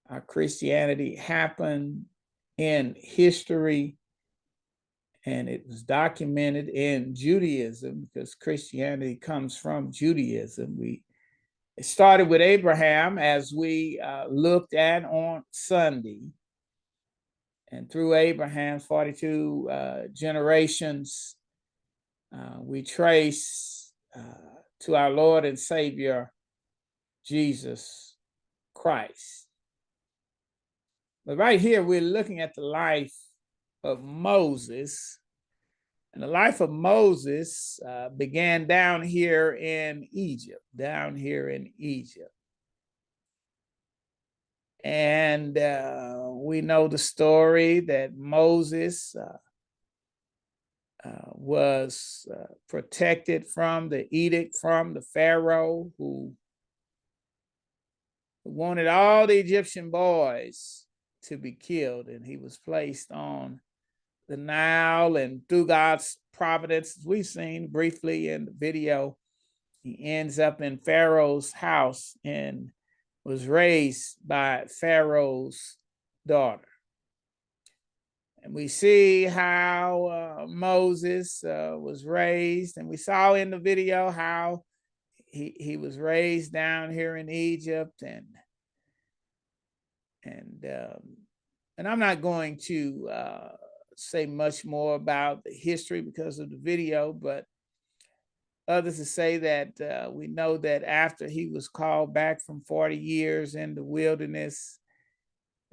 Our 0.08 0.20
Christianity 0.20 1.16
happened 1.16 2.04
in 2.58 2.94
history 2.96 3.96
and 5.26 5.48
it 5.48 5.64
was 5.66 5.82
documented 5.82 6.68
in 6.68 7.14
Judaism 7.14 8.08
because 8.14 8.36
Christianity 8.36 9.16
comes 9.16 9.56
from 9.56 9.90
Judaism. 9.90 10.76
We 10.78 11.02
it 11.76 11.84
started 11.84 12.28
with 12.28 12.40
Abraham 12.40 13.18
as 13.18 13.52
we 13.52 14.00
uh, 14.00 14.28
looked 14.28 14.72
at 14.72 15.04
on 15.04 15.42
Sunday 15.50 16.20
and 17.70 17.90
through 17.90 18.14
Abraham's 18.14 18.84
42 18.86 19.68
uh, 19.70 20.02
generations, 20.12 21.35
uh, 22.34 22.56
we 22.60 22.82
trace 22.82 23.92
uh, 24.16 24.20
to 24.80 24.96
our 24.96 25.10
Lord 25.10 25.44
and 25.44 25.58
Savior, 25.58 26.32
Jesus 27.24 28.16
Christ. 28.74 29.46
But 31.24 31.38
right 31.38 31.60
here, 31.60 31.82
we're 31.82 32.00
looking 32.00 32.40
at 32.40 32.54
the 32.54 32.62
life 32.62 33.14
of 33.82 34.02
Moses. 34.02 35.18
And 36.14 36.22
the 36.22 36.28
life 36.28 36.60
of 36.60 36.70
Moses 36.70 37.78
uh, 37.86 38.10
began 38.10 38.66
down 38.66 39.02
here 39.02 39.54
in 39.54 40.08
Egypt, 40.12 40.62
down 40.74 41.16
here 41.16 41.50
in 41.50 41.72
Egypt. 41.78 42.30
And 44.84 45.58
uh, 45.58 46.28
we 46.30 46.60
know 46.60 46.86
the 46.86 46.96
story 46.96 47.80
that 47.80 48.16
Moses 48.16 49.16
uh, 49.16 49.36
was 51.32 52.26
uh, 52.32 52.52
protected 52.68 53.46
from 53.46 53.88
the 53.88 54.06
edict 54.10 54.56
from 54.60 54.94
the 54.94 55.02
Pharaoh 55.02 55.90
who 55.98 56.32
wanted 58.44 58.86
all 58.86 59.26
the 59.26 59.38
Egyptian 59.38 59.90
boys 59.90 60.86
to 61.24 61.36
be 61.36 61.52
killed. 61.52 62.06
And 62.06 62.24
he 62.24 62.36
was 62.36 62.56
placed 62.56 63.10
on 63.10 63.60
the 64.28 64.36
Nile 64.36 65.16
and 65.16 65.42
through 65.48 65.66
God's 65.66 66.18
providence, 66.32 66.98
we've 67.04 67.26
seen 67.26 67.68
briefly 67.68 68.28
in 68.28 68.44
the 68.44 68.54
video, 68.56 69.16
he 69.82 70.04
ends 70.04 70.38
up 70.38 70.60
in 70.60 70.78
Pharaoh's 70.78 71.52
house 71.52 72.16
and 72.24 72.70
was 73.24 73.46
raised 73.46 74.16
by 74.26 74.64
Pharaoh's 74.80 75.76
daughter. 76.26 76.66
And 78.46 78.54
we 78.54 78.68
see 78.68 79.24
how 79.24 80.06
uh, 80.06 80.46
Moses 80.46 81.42
uh, 81.42 81.74
was 81.76 82.06
raised, 82.06 82.76
and 82.76 82.88
we 82.88 82.96
saw 82.96 83.34
in 83.34 83.50
the 83.50 83.58
video 83.58 84.08
how 84.08 84.62
he, 85.26 85.56
he 85.58 85.76
was 85.76 85.98
raised 85.98 86.52
down 86.52 86.92
here 86.92 87.16
in 87.16 87.28
Egypt, 87.28 88.02
and 88.02 88.26
and 90.22 90.64
um, 90.64 91.16
and 91.76 91.88
I'm 91.88 91.98
not 91.98 92.22
going 92.22 92.60
to 92.66 93.08
uh, 93.08 93.48
say 93.96 94.26
much 94.26 94.64
more 94.64 94.94
about 94.94 95.42
the 95.42 95.52
history 95.52 96.00
because 96.00 96.38
of 96.38 96.48
the 96.48 96.56
video, 96.56 97.12
but 97.12 97.46
others 98.68 98.98
to 98.98 99.06
say 99.06 99.38
that 99.38 99.80
uh, 99.80 100.08
we 100.12 100.28
know 100.28 100.56
that 100.58 100.84
after 100.84 101.28
he 101.28 101.48
was 101.48 101.66
called 101.66 102.14
back 102.14 102.40
from 102.46 102.60
40 102.60 102.96
years 102.96 103.56
in 103.56 103.74
the 103.74 103.82
wilderness, 103.82 104.78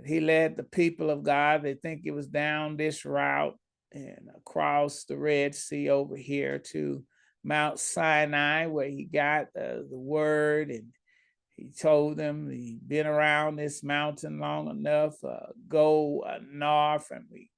he 0.06 0.20
led 0.20 0.56
the 0.56 0.64
people 0.64 1.10
of 1.10 1.24
God. 1.24 1.64
They 1.64 1.76
think 1.76 2.02
it 2.06 2.12
was 2.12 2.28
down 2.28 2.78
this 2.78 3.06
route 3.06 3.58
and 3.92 4.30
across 4.36 5.04
the 5.04 5.18
Red 5.18 5.56
Sea 5.56 5.90
over 5.90 6.16
here 6.16 6.60
to 6.72 7.04
Mount 7.44 7.80
Sinai, 7.80 8.68
where 8.68 8.90
he 8.90 9.06
got 9.06 9.48
the 9.54 9.86
word 9.90 10.70
and 10.72 10.94
he 11.56 11.70
told 11.70 12.18
them 12.18 12.50
he'd 12.50 12.88
been 12.88 13.06
around 13.06 13.56
this 13.56 13.84
mountain 13.84 14.40
long 14.40 14.70
enough, 14.70 15.24
uh, 15.24 15.52
go 15.68 16.22
uh, 16.22 16.40
north, 16.52 17.12
and 17.12 17.26
we 17.32 17.52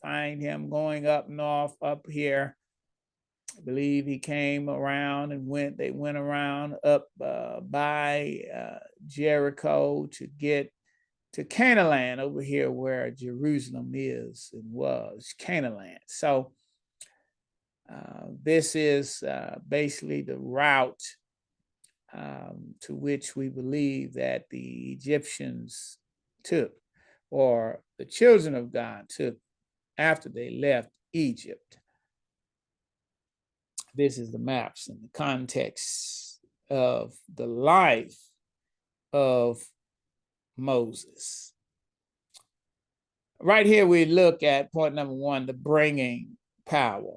find 0.00 0.40
him 0.40 0.70
going 0.70 1.06
up 1.06 1.28
north 1.28 1.74
up 1.82 2.06
here 2.08 2.56
I 3.56 3.60
believe 3.62 4.06
he 4.06 4.18
came 4.18 4.68
around 4.68 5.32
and 5.32 5.46
went, 5.46 5.78
they 5.78 5.90
went 5.90 6.18
around 6.18 6.76
up 6.84 7.08
uh, 7.24 7.60
by 7.60 8.42
uh, 8.54 8.78
Jericho 9.06 10.08
to 10.12 10.26
get 10.26 10.72
to 11.36 11.44
Canaan 11.44 12.20
over 12.20 12.42
here 12.42 12.70
where 12.70 13.10
Jerusalem 13.10 13.92
is 13.94 14.50
and 14.52 14.64
was, 14.70 15.34
Canaan. 15.38 15.98
So 16.06 16.52
uh, 17.90 18.26
this 18.42 18.74
is 18.74 19.22
uh, 19.22 19.58
basically 19.66 20.22
the 20.22 20.38
route 20.38 21.02
um, 22.12 22.74
to 22.82 22.94
which 22.94 23.36
we 23.36 23.48
believe 23.48 24.14
that 24.14 24.48
the 24.50 24.92
Egyptians 24.92 25.98
took 26.42 26.72
or 27.30 27.82
the 27.98 28.04
children 28.04 28.54
of 28.54 28.72
God 28.72 29.08
took 29.08 29.36
after 29.98 30.28
they 30.28 30.50
left 30.50 30.90
Egypt 31.12 31.78
this 33.96 34.18
is 34.18 34.30
the 34.30 34.38
maps 34.38 34.88
and 34.88 35.02
the 35.02 35.08
context 35.08 36.40
of 36.70 37.14
the 37.34 37.46
life 37.46 38.18
of 39.12 39.58
Moses. 40.56 41.52
Right 43.40 43.66
here, 43.66 43.86
we 43.86 44.06
look 44.06 44.42
at 44.42 44.72
point 44.72 44.94
number 44.94 45.14
one 45.14 45.46
the 45.46 45.52
bringing 45.52 46.36
power. 46.64 47.16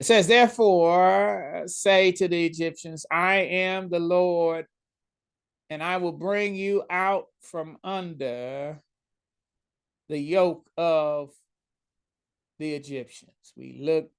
It 0.00 0.06
says, 0.06 0.26
Therefore, 0.26 1.64
say 1.66 2.12
to 2.12 2.28
the 2.28 2.46
Egyptians, 2.46 3.06
I 3.10 3.36
am 3.36 3.90
the 3.90 4.00
Lord, 4.00 4.66
and 5.70 5.82
I 5.82 5.98
will 5.98 6.12
bring 6.12 6.54
you 6.54 6.84
out 6.90 7.26
from 7.40 7.78
under 7.84 8.80
the 10.08 10.18
yoke 10.18 10.66
of 10.76 11.30
the 12.58 12.74
Egyptians. 12.74 13.52
We 13.56 13.78
look 13.80 14.10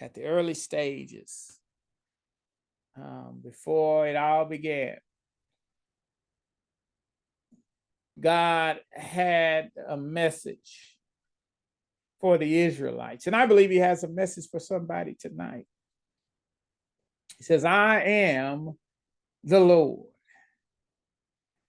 at 0.00 0.14
the 0.14 0.24
early 0.24 0.54
stages 0.54 1.58
um, 2.96 3.40
before 3.42 4.06
it 4.08 4.16
all 4.16 4.44
began. 4.44 4.96
God 8.20 8.80
had 8.90 9.70
a 9.88 9.96
message 9.96 10.96
for 12.20 12.38
the 12.38 12.60
Israelites. 12.60 13.26
And 13.26 13.34
I 13.34 13.46
believe 13.46 13.70
he 13.70 13.78
has 13.78 14.04
a 14.04 14.08
message 14.08 14.48
for 14.50 14.60
somebody 14.60 15.16
tonight. 15.18 15.66
He 17.38 17.44
says, 17.44 17.64
I 17.64 18.00
am 18.02 18.76
the 19.42 19.60
Lord, 19.60 20.08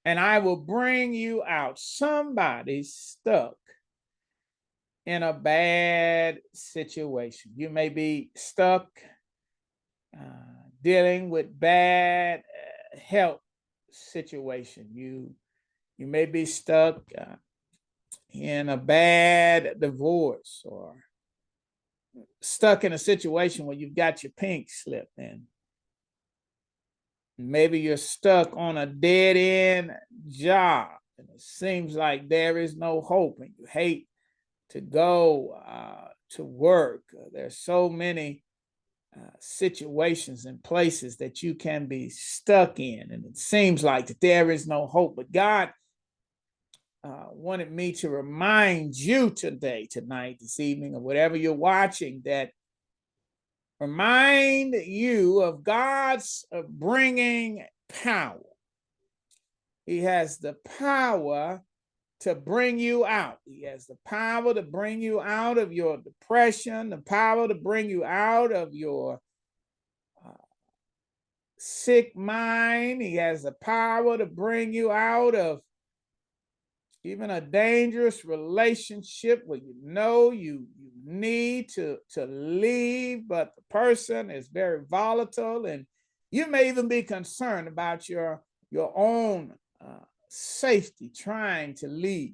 and 0.03 0.19
I 0.19 0.39
will 0.39 0.57
bring 0.57 1.13
you 1.13 1.43
out. 1.43 1.79
Somebody 1.79 2.83
stuck 2.83 3.55
in 5.05 5.23
a 5.23 5.33
bad 5.33 6.39
situation. 6.53 7.51
You 7.55 7.69
may 7.69 7.87
be 7.89 8.31
stuck 8.35 8.87
uh, 10.13 10.23
dealing 10.83 11.29
with 11.29 11.57
bad 11.57 12.39
uh, 12.41 12.99
health 12.99 13.39
situation. 13.91 14.89
You 14.91 15.33
you 16.01 16.07
may 16.07 16.25
be 16.25 16.45
stuck 16.47 17.03
uh, 17.15 17.35
in 18.31 18.69
a 18.69 18.77
bad 18.77 19.79
divorce 19.79 20.63
or 20.65 20.95
stuck 22.41 22.83
in 22.83 22.91
a 22.91 22.97
situation 22.97 23.67
where 23.67 23.77
you've 23.77 23.95
got 23.95 24.23
your 24.23 24.31
pink 24.35 24.67
slip 24.71 25.09
in. 25.15 25.43
Maybe 27.37 27.81
you're 27.81 27.97
stuck 27.97 28.57
on 28.57 28.77
a 28.77 28.87
dead 28.87 29.37
end 29.37 29.91
job 30.27 30.89
and 31.19 31.29
it 31.29 31.41
seems 31.41 31.93
like 31.93 32.27
there 32.27 32.57
is 32.57 32.75
no 32.75 33.01
hope 33.01 33.37
and 33.39 33.51
you 33.59 33.65
hate 33.65 34.07
to 34.69 34.81
go 34.81 35.61
uh, 35.63 36.07
to 36.31 36.43
work. 36.43 37.03
There's 37.31 37.59
so 37.59 37.89
many 37.89 38.43
uh, 39.15 39.37
situations 39.39 40.45
and 40.45 40.63
places 40.63 41.17
that 41.17 41.43
you 41.43 41.53
can 41.53 41.85
be 41.85 42.09
stuck 42.09 42.79
in, 42.79 43.11
and 43.11 43.25
it 43.25 43.37
seems 43.37 43.83
like 43.83 44.07
that 44.07 44.21
there 44.21 44.49
is 44.49 44.67
no 44.67 44.87
hope. 44.87 45.17
But 45.17 45.33
God 45.33 45.71
uh, 47.03 47.25
wanted 47.31 47.71
me 47.71 47.93
to 47.93 48.09
remind 48.09 48.95
you 48.95 49.31
today, 49.31 49.87
tonight, 49.89 50.37
this 50.39 50.59
evening, 50.59 50.95
or 50.95 50.99
whatever 50.99 51.35
you're 51.35 51.53
watching, 51.53 52.21
that 52.25 52.51
remind 53.79 54.75
you 54.75 55.41
of 55.41 55.63
God's 55.63 56.45
bringing 56.69 57.65
power. 58.03 58.39
he 59.85 59.99
has 59.99 60.37
the 60.37 60.55
power 60.77 61.63
to 62.21 62.35
bring 62.35 62.77
you 62.77 63.03
out. 63.03 63.39
He 63.45 63.63
has 63.63 63.87
the 63.87 63.97
power 64.05 64.53
to 64.53 64.61
bring 64.61 65.01
you 65.01 65.19
out 65.19 65.57
of 65.57 65.73
your 65.73 65.97
depression, 65.97 66.91
the 66.91 66.97
power 66.97 67.47
to 67.47 67.55
bring 67.55 67.89
you 67.89 68.05
out 68.05 68.51
of 68.51 68.75
your 68.75 69.19
uh, 70.23 70.29
sick 71.57 72.15
mind. 72.15 73.01
He 73.01 73.15
has 73.15 73.41
the 73.41 73.53
power 73.53 74.19
to 74.19 74.27
bring 74.27 74.71
you 74.71 74.91
out 74.91 75.33
of 75.33 75.61
even 77.03 77.29
a 77.31 77.41
dangerous 77.41 78.23
relationship 78.23 79.43
where 79.45 79.59
you 79.59 79.73
know 79.83 80.31
you, 80.31 80.67
you 80.79 80.91
need 81.03 81.69
to, 81.69 81.97
to 82.11 82.25
leave, 82.25 83.27
but 83.27 83.53
the 83.55 83.63
person 83.69 84.29
is 84.29 84.47
very 84.47 84.81
volatile 84.87 85.65
and 85.65 85.85
you 86.29 86.47
may 86.47 86.69
even 86.69 86.87
be 86.87 87.03
concerned 87.03 87.67
about 87.67 88.07
your, 88.07 88.43
your 88.69 88.93
own 88.95 89.53
uh, 89.83 90.05
safety 90.29 91.11
trying 91.13 91.73
to 91.75 91.87
leave. 91.87 92.33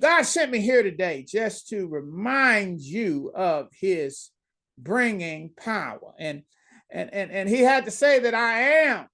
God 0.00 0.22
sent 0.22 0.50
me 0.50 0.60
here 0.60 0.82
today 0.82 1.24
just 1.28 1.68
to 1.68 1.86
remind 1.86 2.80
you 2.80 3.30
of 3.34 3.68
his 3.78 4.30
bringing 4.78 5.50
power. 5.62 6.14
And, 6.18 6.42
and, 6.90 7.12
and, 7.12 7.30
and 7.30 7.48
he 7.48 7.60
had 7.60 7.84
to 7.84 7.90
say 7.90 8.20
that 8.20 8.34
I 8.34 8.60
am 8.60 9.06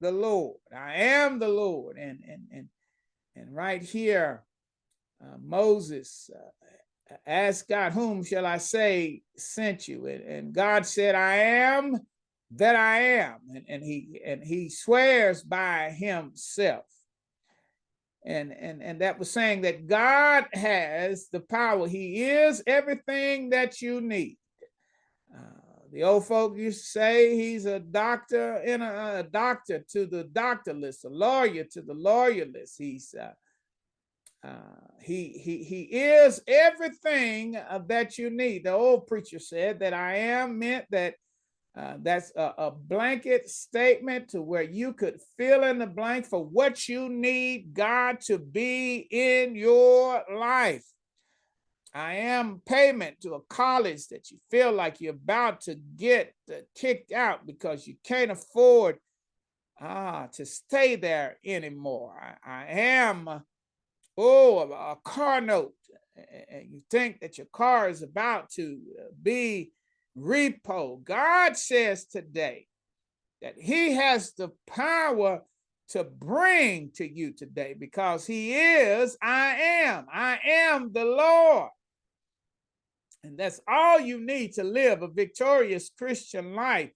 the 0.00 0.12
Lord. 0.12 0.58
I 0.74 0.94
am 0.94 1.40
the 1.40 1.48
Lord. 1.48 1.96
And, 1.98 2.20
and, 2.28 2.42
and, 2.52 2.68
and 3.38 3.54
right 3.54 3.82
here, 3.82 4.42
uh, 5.22 5.36
Moses 5.40 6.30
uh, 6.34 7.14
asked 7.26 7.68
God, 7.68 7.92
Whom 7.92 8.24
shall 8.24 8.46
I 8.46 8.58
say 8.58 9.22
sent 9.36 9.88
you? 9.88 10.06
And, 10.06 10.22
and 10.22 10.52
God 10.52 10.86
said, 10.86 11.14
I 11.14 11.36
am 11.36 12.00
that 12.56 12.76
I 12.76 13.00
am. 13.00 13.36
And, 13.54 13.64
and 13.68 13.82
he 13.82 14.20
and 14.24 14.42
he 14.42 14.68
swears 14.68 15.42
by 15.42 15.90
himself. 15.90 16.84
And, 18.24 18.52
and, 18.52 18.82
and 18.82 19.00
that 19.00 19.18
was 19.18 19.30
saying 19.30 19.62
that 19.62 19.86
God 19.86 20.46
has 20.52 21.28
the 21.28 21.40
power. 21.40 21.88
He 21.88 22.24
is 22.24 22.62
everything 22.66 23.50
that 23.50 23.80
you 23.80 24.00
need. 24.00 24.36
Uh, 25.34 25.57
the 25.92 26.02
old 26.02 26.26
folk 26.26 26.56
used 26.56 26.84
to 26.84 26.90
say 26.90 27.36
he's 27.36 27.64
a 27.64 27.80
doctor 27.80 28.56
in 28.58 28.82
a, 28.82 29.20
a, 29.20 29.22
doctor 29.22 29.84
to 29.90 30.06
the 30.06 30.24
doctorless, 30.24 31.04
a 31.04 31.08
lawyer 31.08 31.64
to 31.64 31.82
the 31.82 31.94
lawyerless. 31.94 32.76
He's 32.76 33.14
uh, 33.14 33.32
uh, 34.46 34.80
he 35.00 35.28
he 35.28 35.64
he 35.64 35.82
is 35.82 36.40
everything 36.46 37.56
uh, 37.56 37.80
that 37.86 38.18
you 38.18 38.30
need. 38.30 38.64
The 38.64 38.72
old 38.72 39.06
preacher 39.06 39.38
said 39.38 39.80
that 39.80 39.94
I 39.94 40.16
am 40.16 40.58
meant 40.58 40.86
that 40.90 41.14
uh, 41.76 41.94
that's 42.02 42.32
a, 42.34 42.54
a, 42.58 42.70
blanket 42.70 43.48
statement 43.48 44.28
to 44.28 44.42
where 44.42 44.62
you 44.62 44.92
could 44.92 45.20
fill 45.36 45.62
in 45.64 45.78
the 45.78 45.86
blank 45.86 46.26
for 46.26 46.44
what 46.44 46.88
you 46.88 47.08
need 47.08 47.72
God 47.72 48.20
to 48.22 48.38
be 48.38 49.06
in 49.10 49.54
your 49.54 50.24
life. 50.34 50.84
I 51.98 52.14
am 52.14 52.62
payment 52.64 53.20
to 53.22 53.34
a 53.34 53.40
college 53.40 54.06
that 54.08 54.30
you 54.30 54.38
feel 54.52 54.70
like 54.70 55.00
you're 55.00 55.14
about 55.14 55.62
to 55.62 55.74
get 55.96 56.32
kicked 56.76 57.10
out 57.10 57.44
because 57.44 57.88
you 57.88 57.96
can't 58.04 58.30
afford 58.30 58.98
ah, 59.80 60.28
to 60.34 60.46
stay 60.46 60.94
there 60.94 61.38
anymore. 61.44 62.14
I, 62.44 62.50
I 62.50 62.66
am, 62.68 63.42
oh, 64.16 64.58
a, 64.60 64.92
a 64.92 64.96
car 65.02 65.40
note. 65.40 65.74
And 66.48 66.70
you 66.70 66.82
think 66.88 67.20
that 67.20 67.36
your 67.36 67.48
car 67.52 67.88
is 67.88 68.02
about 68.02 68.50
to 68.50 68.78
uh, 68.98 69.02
be 69.20 69.72
repo. 70.16 71.02
God 71.02 71.56
says 71.56 72.06
today 72.06 72.66
that 73.42 73.54
He 73.58 73.94
has 73.94 74.32
the 74.34 74.50
power 74.68 75.42
to 75.90 76.04
bring 76.04 76.90
to 76.94 77.08
you 77.08 77.32
today 77.32 77.74
because 77.76 78.24
He 78.24 78.54
is, 78.54 79.16
I 79.20 79.56
am, 79.56 80.06
I 80.12 80.38
am 80.44 80.92
the 80.92 81.04
Lord. 81.04 81.70
And 83.28 83.38
that's 83.38 83.60
all 83.68 84.00
you 84.00 84.24
need 84.24 84.54
to 84.54 84.64
live 84.64 85.02
a 85.02 85.08
victorious 85.08 85.90
Christian 85.96 86.54
life. 86.54 86.90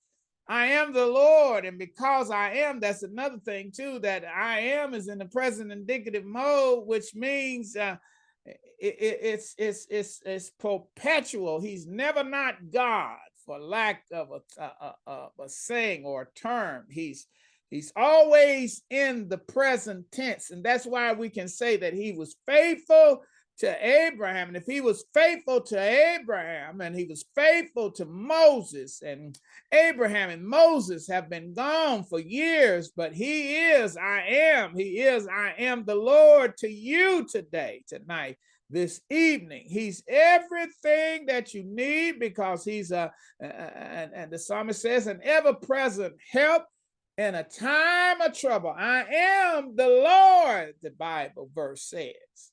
I 0.49 0.67
am 0.67 0.93
the 0.93 1.07
Lord. 1.07 1.65
And 1.65 1.79
because 1.79 2.31
I 2.31 2.55
am, 2.55 2.81
that's 2.81 3.03
another 3.03 3.39
thing 3.39 3.73
too, 3.75 3.99
that 4.01 4.25
I 4.25 4.61
am 4.61 4.95
is 4.95 5.09
in 5.09 5.19
the 5.19 5.27
present 5.27 5.71
indicative 5.71 6.25
mode, 6.25 6.87
which 6.87 7.15
means 7.15 7.77
uh, 7.77 7.97
it, 8.45 8.57
it, 8.99 9.19
it's, 9.23 9.55
it's, 9.57 9.87
it's, 9.89 10.21
it's 10.25 10.51
perpetual. 10.51 11.61
He's 11.61 11.87
never 11.87 12.25
not 12.25 12.71
God 12.71 13.19
for 13.47 13.59
lack 13.61 14.05
of 14.13 14.31
a, 14.31 14.63
a, 14.63 14.95
a, 15.07 15.29
a 15.45 15.49
saying 15.49 16.05
or 16.05 16.23
a 16.23 16.39
term. 16.41 16.87
He's 16.91 17.27
He's 17.73 17.91
always 17.97 18.83
in 18.91 19.29
the 19.29 19.39
present 19.39 20.05
tense. 20.13 20.51
And 20.51 20.63
that's 20.63 20.85
why 20.85 21.15
we 21.15 21.31
can 21.31 21.49
say 21.49 21.79
that 21.79 21.95
he 21.95 22.13
was 22.13 22.37
faithful 22.47 23.23
to 23.59 23.87
Abraham. 23.87 24.49
And 24.49 24.57
if 24.57 24.67
he 24.67 24.81
was 24.81 25.05
faithful 25.15 25.61
to 25.61 25.79
Abraham 25.79 26.81
and 26.81 26.97
he 26.97 27.05
was 27.05 27.25
faithful 27.35 27.91
to 27.93 28.05
Moses, 28.05 29.03
and 29.03 29.39
Abraham 29.73 30.31
and 30.31 30.45
Moses 30.45 31.07
have 31.09 31.31
been 31.31 31.55
gone 31.55 32.05
for 32.05 32.19
years, 32.19 32.91
but 32.97 33.13
he 33.13 33.57
is, 33.57 33.97
I 33.97 34.23
am, 34.29 34.75
he 34.75 35.01
is, 35.01 35.29
I 35.29 35.55
am 35.59 35.85
the 35.85 35.95
Lord 35.95 36.57
to 36.59 36.69
you 36.69 37.27
today, 37.31 37.85
tonight. 37.87 38.39
This 38.71 39.03
evening, 39.11 39.67
he's 39.69 40.03
everything 40.09 41.27
that 41.27 41.53
you 41.53 41.63
need 41.63 42.19
because 42.19 42.65
he's 42.65 42.91
a, 42.91 43.13
and, 43.39 44.11
and 44.15 44.31
the 44.31 44.39
psalmist 44.39 44.81
says, 44.81 45.07
an 45.07 45.21
ever 45.23 45.53
present 45.53 46.15
help 46.31 46.65
in 47.19 47.35
a 47.35 47.45
time 47.45 48.23
of 48.23 48.33
trouble. 48.33 48.75
I 48.75 49.05
am 49.05 49.77
the 49.77 49.89
Lord, 49.89 50.75
the 50.83 50.91
Bible 50.91 51.51
verse 51.55 51.83
says 51.83 52.52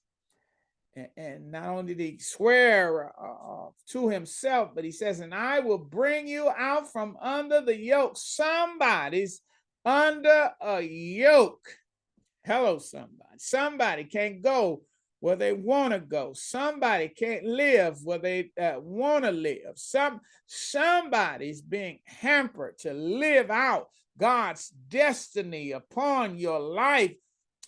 and, 1.17 1.51
not 1.51 1.65
only 1.65 1.93
did 1.95 2.03
he 2.03 2.19
swear 2.19 3.13
uh, 3.19 3.65
uh, 3.65 3.69
to 3.89 4.09
himself, 4.09 4.71
but 4.75 4.83
he 4.83 4.91
says, 4.91 5.19
And 5.19 5.33
I 5.33 5.59
will 5.59 5.77
bring 5.77 6.27
you 6.27 6.49
out 6.49 6.91
from 6.91 7.17
under 7.21 7.61
the 7.61 7.77
yoke. 7.77 8.17
Somebody's 8.17 9.41
under 9.85 10.51
a 10.61 10.81
yoke. 10.81 11.67
Hello, 12.43 12.79
somebody. 12.79 13.37
Somebody 13.37 14.03
can't 14.05 14.41
go 14.41 14.81
where 15.19 15.35
they 15.35 15.53
want 15.53 15.93
to 15.93 15.99
go. 15.99 16.31
Somebody 16.33 17.09
can't 17.09 17.45
live 17.45 17.99
where 18.03 18.17
they 18.17 18.51
uh, 18.59 18.79
want 18.79 19.25
to 19.25 19.31
live. 19.31 19.73
Some 19.75 20.21
somebody's 20.47 21.61
being 21.61 21.99
hampered 22.05 22.77
to 22.79 22.93
live 22.93 23.49
out 23.49 23.87
God's 24.17 24.69
destiny 24.69 25.71
upon 25.71 26.37
your 26.37 26.59
life, 26.59 27.15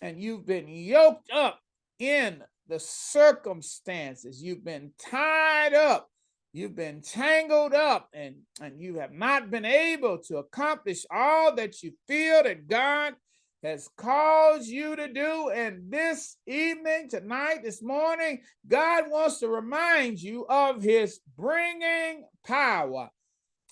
and 0.00 0.20
you've 0.20 0.46
been 0.46 0.68
yoked 0.68 1.30
up 1.32 1.60
in 1.98 2.42
the 2.68 2.78
circumstances. 2.78 4.42
You've 4.42 4.64
been 4.64 4.92
tied 4.98 5.74
up. 5.74 6.08
You've 6.52 6.76
been 6.76 7.00
tangled 7.00 7.72
up 7.72 8.08
and, 8.12 8.36
and 8.60 8.78
you 8.80 8.98
have 8.98 9.12
not 9.12 9.50
been 9.50 9.64
able 9.64 10.18
to 10.28 10.36
accomplish 10.36 11.06
all 11.10 11.54
that 11.56 11.82
you 11.82 11.92
feel 12.06 12.42
that 12.42 12.68
God 12.68 13.14
has 13.62 13.88
caused 13.96 14.68
you 14.68 14.94
to 14.96 15.10
do. 15.10 15.50
And 15.50 15.90
this 15.90 16.36
evening, 16.46 17.08
tonight, 17.08 17.60
this 17.62 17.82
morning, 17.82 18.42
God 18.68 19.04
wants 19.08 19.38
to 19.40 19.48
remind 19.48 20.20
you 20.20 20.44
of 20.48 20.82
his 20.82 21.20
bringing 21.38 22.24
power. 22.46 23.08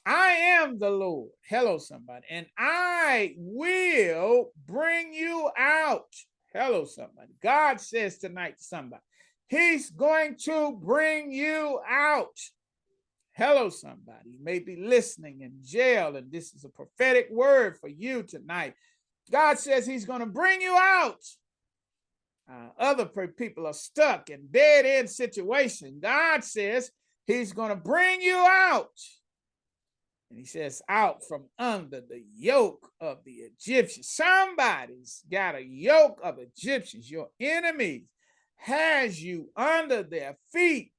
I 0.07 0.29
am 0.63 0.79
the 0.79 0.91
Lord. 0.91 1.31
Hello, 1.47 1.77
somebody. 1.79 2.27
And 2.31 2.47
I 2.57 3.35
will 3.37 4.53
bring 4.67 5.13
you 5.13 5.51
out. 5.59 6.15
Hello, 6.53 6.85
somebody. 6.85 7.33
God 7.41 7.81
says 7.81 8.19
tonight 8.19 8.59
to 8.59 8.65
somebody, 8.65 9.03
He's 9.47 9.91
going 9.91 10.37
to 10.45 10.77
bring 10.81 11.31
you 11.31 11.81
out. 11.89 12.39
Hello, 13.33 13.69
somebody. 13.69 14.31
You 14.31 14.39
may 14.43 14.59
be 14.59 14.77
listening 14.77 15.43
in 15.43 15.53
jail, 15.63 16.17
and 16.17 16.31
this 16.33 16.53
is 16.53 16.65
a 16.65 16.69
prophetic 16.69 17.29
word 17.31 17.77
for 17.79 17.89
you 17.89 18.25
tonight. 18.25 18.75
God 19.31 19.59
says 19.59 19.87
He's 19.87 20.05
going 20.05 20.21
to 20.21 20.27
bring 20.27 20.61
you 20.61 20.77
out. 20.77 21.23
Uh, 22.51 22.71
other 22.79 23.07
people 23.07 23.67
are 23.67 23.73
stuck 23.73 24.29
in 24.29 24.49
dead 24.51 24.85
end 24.85 25.09
situation. 25.09 26.01
God 26.03 26.43
says 26.43 26.91
He's 27.27 27.53
going 27.53 27.71
to 27.71 27.77
bring 27.77 28.21
you 28.21 28.37
out. 28.37 28.91
And 30.31 30.39
he 30.39 30.45
says, 30.45 30.81
out 30.89 31.27
from 31.27 31.47
under 31.59 32.01
the 32.01 32.23
yoke 32.37 32.93
of 33.01 33.19
the 33.25 33.33
Egyptians. 33.33 34.09
Somebody's 34.09 35.25
got 35.31 35.57
a 35.57 35.65
yoke 35.65 36.21
of 36.23 36.39
Egyptians. 36.39 37.11
Your 37.11 37.29
enemies 37.41 38.05
has 38.57 39.21
you 39.23 39.51
under 39.57 40.05
their 40.05 40.39
feet. 40.53 40.93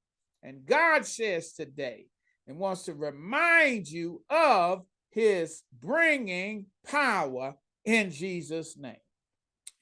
And 0.44 0.65
God 0.65 1.06
says 1.06 1.54
today, 1.54 2.08
and 2.48 2.58
wants 2.58 2.84
to 2.84 2.94
remind 2.94 3.88
you 3.88 4.24
of 4.30 4.84
his 5.12 5.63
bringing 5.80 6.65
power 6.86 7.56
in 7.86 8.12
Jesus' 8.12 8.78
name. 8.78 8.96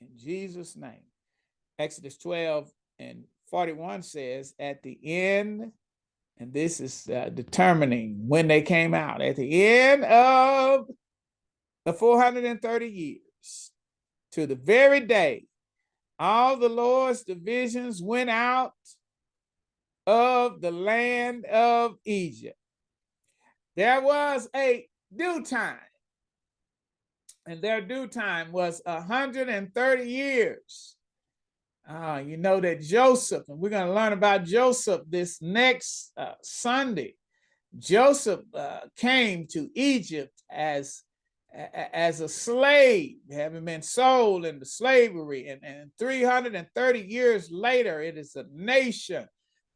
In 0.01 0.09
Jesus' 0.15 0.75
name. 0.75 1.03
Exodus 1.77 2.17
12 2.17 2.69
and 2.99 3.23
41 3.49 4.03
says, 4.03 4.53
At 4.59 4.83
the 4.83 4.99
end 5.03 5.71
and 6.39 6.53
this 6.53 6.79
is 6.79 7.09
uh, 7.09 7.29
determining 7.33 8.27
when 8.27 8.47
they 8.47 8.61
came 8.61 8.93
out 8.93 9.21
at 9.21 9.35
the 9.35 9.65
end 9.65 10.03
of 10.05 10.87
the 11.85 11.93
430 11.93 12.87
years 12.87 13.71
to 14.31 14.47
the 14.47 14.55
very 14.55 15.01
day 15.01 15.45
all 16.19 16.57
the 16.57 16.69
Lord's 16.69 17.23
divisions 17.23 18.01
went 18.01 18.29
out 18.29 18.73
of 20.05 20.59
the 20.59 20.71
land 20.71 21.45
of 21.45 21.95
Egypt. 22.03 22.57
There 23.77 24.01
was 24.01 24.49
a 24.53 24.85
due 25.15 25.43
time, 25.43 25.79
and 27.45 27.61
their 27.61 27.79
due 27.79 28.07
time 28.07 28.51
was 28.51 28.81
130 28.83 30.03
years. 30.03 30.95
Uh, 31.89 32.21
you 32.23 32.37
know 32.37 32.59
that 32.59 32.81
Joseph, 32.81 33.43
and 33.49 33.57
we're 33.57 33.69
going 33.69 33.87
to 33.87 33.93
learn 33.93 34.13
about 34.13 34.43
Joseph 34.43 35.01
this 35.09 35.41
next 35.41 36.11
uh, 36.15 36.33
Sunday. 36.43 37.15
Joseph 37.79 38.41
uh, 38.53 38.81
came 38.95 39.47
to 39.47 39.69
Egypt 39.73 40.43
as 40.51 41.03
as 41.51 42.21
a 42.21 42.29
slave, 42.29 43.17
having 43.31 43.65
been 43.65 43.81
sold 43.81 44.45
into 44.45 44.65
slavery, 44.65 45.47
and, 45.47 45.63
and 45.63 45.89
330 45.97 46.99
years 46.99 47.49
later, 47.51 48.03
it 48.03 48.19
is 48.19 48.35
a 48.35 48.45
nation 48.53 49.27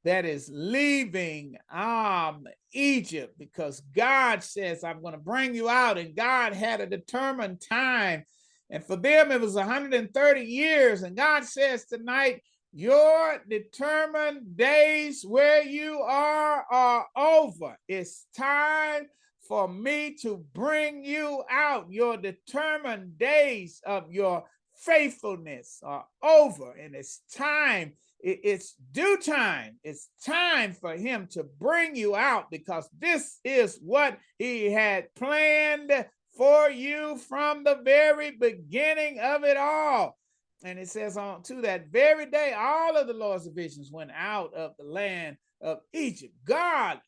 that 0.04 0.26
is 0.26 0.50
leaving 0.54 1.58
um, 1.72 2.44
Egypt 2.74 3.38
because 3.40 3.80
God 3.96 4.44
says, 4.44 4.84
I'm 4.84 5.02
going 5.02 5.14
to 5.14 5.20
bring 5.20 5.56
you 5.56 5.70
out. 5.70 5.98
And 5.98 6.16
God 6.16 6.54
had 6.54 6.82
a 6.82 6.86
determined 6.86 7.62
time. 7.62 8.26
And 8.70 8.84
for 8.84 8.96
them, 8.96 9.32
it 9.32 9.42
was 9.42 9.56
130 9.56 10.42
years. 10.42 11.04
And 11.04 11.16
God 11.16 11.44
says 11.44 11.86
tonight, 11.86 12.42
your 12.72 13.40
determined 13.48 14.58
days 14.58 15.24
where 15.24 15.64
you 15.64 16.00
are 16.00 16.66
are 16.72 17.06
over. 17.16 17.78
It's 17.88 18.26
time 18.36 19.04
for 19.48 19.68
me 19.68 20.16
to 20.22 20.44
bring 20.54 21.06
you 21.06 21.44
out. 21.52 21.92
Your 21.92 22.18
determined 22.18 23.20
days 23.20 23.80
of 23.86 24.12
your 24.12 24.46
faithfulness 24.76 25.82
are 25.84 26.06
over, 26.24 26.72
and 26.72 26.96
it's 26.96 27.22
time. 27.36 27.94
It's 28.26 28.76
due 28.94 29.18
time. 29.18 29.78
It's 29.84 30.08
time 30.26 30.72
for 30.72 30.96
him 30.96 31.28
to 31.32 31.44
bring 31.44 31.96
you 31.96 32.16
out 32.16 32.50
because 32.50 32.90
this 32.98 33.40
is 33.44 33.78
what 33.84 34.18
he 34.40 34.72
had 34.72 35.14
planned 35.14 35.92
for 36.36 36.70
you 36.70 37.18
from 37.18 37.64
the 37.64 37.80
very 37.84 38.32
beginning 38.32 39.20
of 39.20 39.44
it 39.44 39.58
all. 39.58 40.18
And 40.64 40.80
it 40.80 40.90
says 40.90 41.18
on 41.18 41.44
to 41.44 41.62
that 41.62 41.88
very 41.92 42.26
day, 42.26 42.54
all 42.58 42.96
of 42.96 43.08
the 43.08 43.14
Lord's 43.14 43.46
divisions 43.46 43.92
went 43.92 44.12
out 44.16 44.54
of 44.54 44.72
the 44.78 44.86
land 44.86 45.38
of 45.62 45.80
Egypt. 45.94 46.34
God 46.46 47.00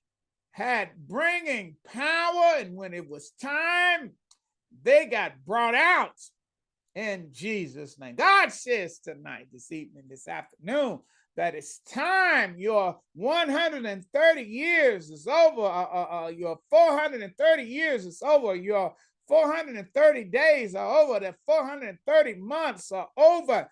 had 0.51 0.89
bringing 1.07 1.75
power, 1.85 2.55
and 2.57 2.75
when 2.75 2.93
it 2.93 3.09
was 3.09 3.31
time, 3.41 4.11
they 4.83 5.05
got 5.05 5.33
brought 5.45 5.75
out 5.75 6.19
in 6.95 7.29
Jesus' 7.31 7.99
name. 7.99 8.15
God 8.15 8.51
says 8.51 8.99
tonight, 8.99 9.47
this 9.51 9.71
evening, 9.71 10.03
this 10.09 10.27
afternoon, 10.27 10.99
that 11.35 11.55
it's 11.55 11.79
time. 11.79 12.55
Your 12.57 12.97
130 13.15 14.41
years 14.41 15.09
is 15.09 15.27
over. 15.27 15.61
Uh, 15.61 15.83
uh, 15.83 16.23
uh, 16.25 16.27
your 16.29 16.57
430 16.69 17.63
years 17.63 18.05
is 18.05 18.21
over. 18.21 18.55
Your 18.55 18.95
430 19.27 20.23
days 20.25 20.75
are 20.75 20.99
over. 20.99 21.19
The 21.19 21.35
430 21.45 22.35
months 22.35 22.91
are 22.91 23.07
over. 23.17 23.69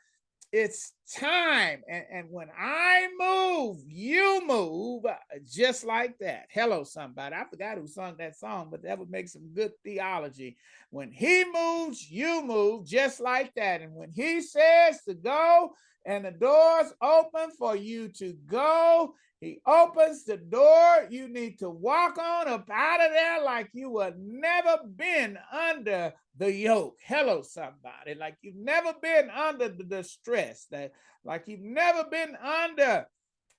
It's 0.51 0.93
time. 1.17 1.81
And, 1.89 2.05
and 2.11 2.27
when 2.29 2.49
I 2.55 3.07
move, 3.17 3.79
you 3.87 4.45
move 4.45 5.05
uh, 5.05 5.15
just 5.51 5.83
like 5.83 6.17
that. 6.19 6.45
Hello, 6.49 6.83
somebody. 6.83 7.35
I 7.35 7.43
forgot 7.49 7.79
who 7.79 7.87
sung 7.87 8.15
that 8.19 8.37
song, 8.37 8.67
but 8.69 8.83
that 8.83 8.99
would 8.99 9.09
make 9.09 9.29
some 9.29 9.49
good 9.55 9.71
theology. 9.83 10.57
When 10.91 11.11
he 11.11 11.43
moves, 11.51 12.07
you 12.09 12.45
move 12.45 12.85
just 12.85 13.19
like 13.19 13.51
that. 13.55 13.81
And 13.81 13.95
when 13.95 14.11
he 14.11 14.41
says 14.41 15.01
to 15.07 15.15
go 15.15 15.73
and 16.05 16.25
the 16.25 16.31
doors 16.31 16.93
open 17.01 17.51
for 17.57 17.75
you 17.75 18.09
to 18.09 18.33
go, 18.47 19.15
he 19.39 19.59
opens 19.65 20.23
the 20.23 20.37
door. 20.37 21.07
You 21.09 21.27
need 21.27 21.59
to 21.59 21.69
walk 21.69 22.17
on 22.17 22.47
up 22.47 22.69
out 22.71 23.01
of 23.01 23.11
there 23.11 23.43
like 23.43 23.69
you 23.73 23.99
have 23.99 24.17
never 24.17 24.79
been 24.95 25.37
under 25.51 26.13
the 26.37 26.51
yoke. 26.51 26.97
Hello, 27.03 27.41
somebody. 27.41 28.15
Like 28.17 28.37
you've 28.41 28.55
never 28.55 28.93
been 29.01 29.29
under 29.29 29.69
the 29.69 29.83
distress, 29.83 30.67
that 30.71 30.93
like 31.25 31.43
you've 31.47 31.61
never 31.61 32.05
been 32.09 32.35
under 32.35 33.05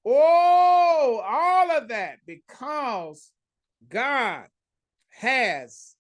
oh 0.06 1.22
all 1.24 1.70
of 1.70 1.88
that 1.88 2.18
because 2.26 3.30
God 3.88 4.46
has 5.10 5.93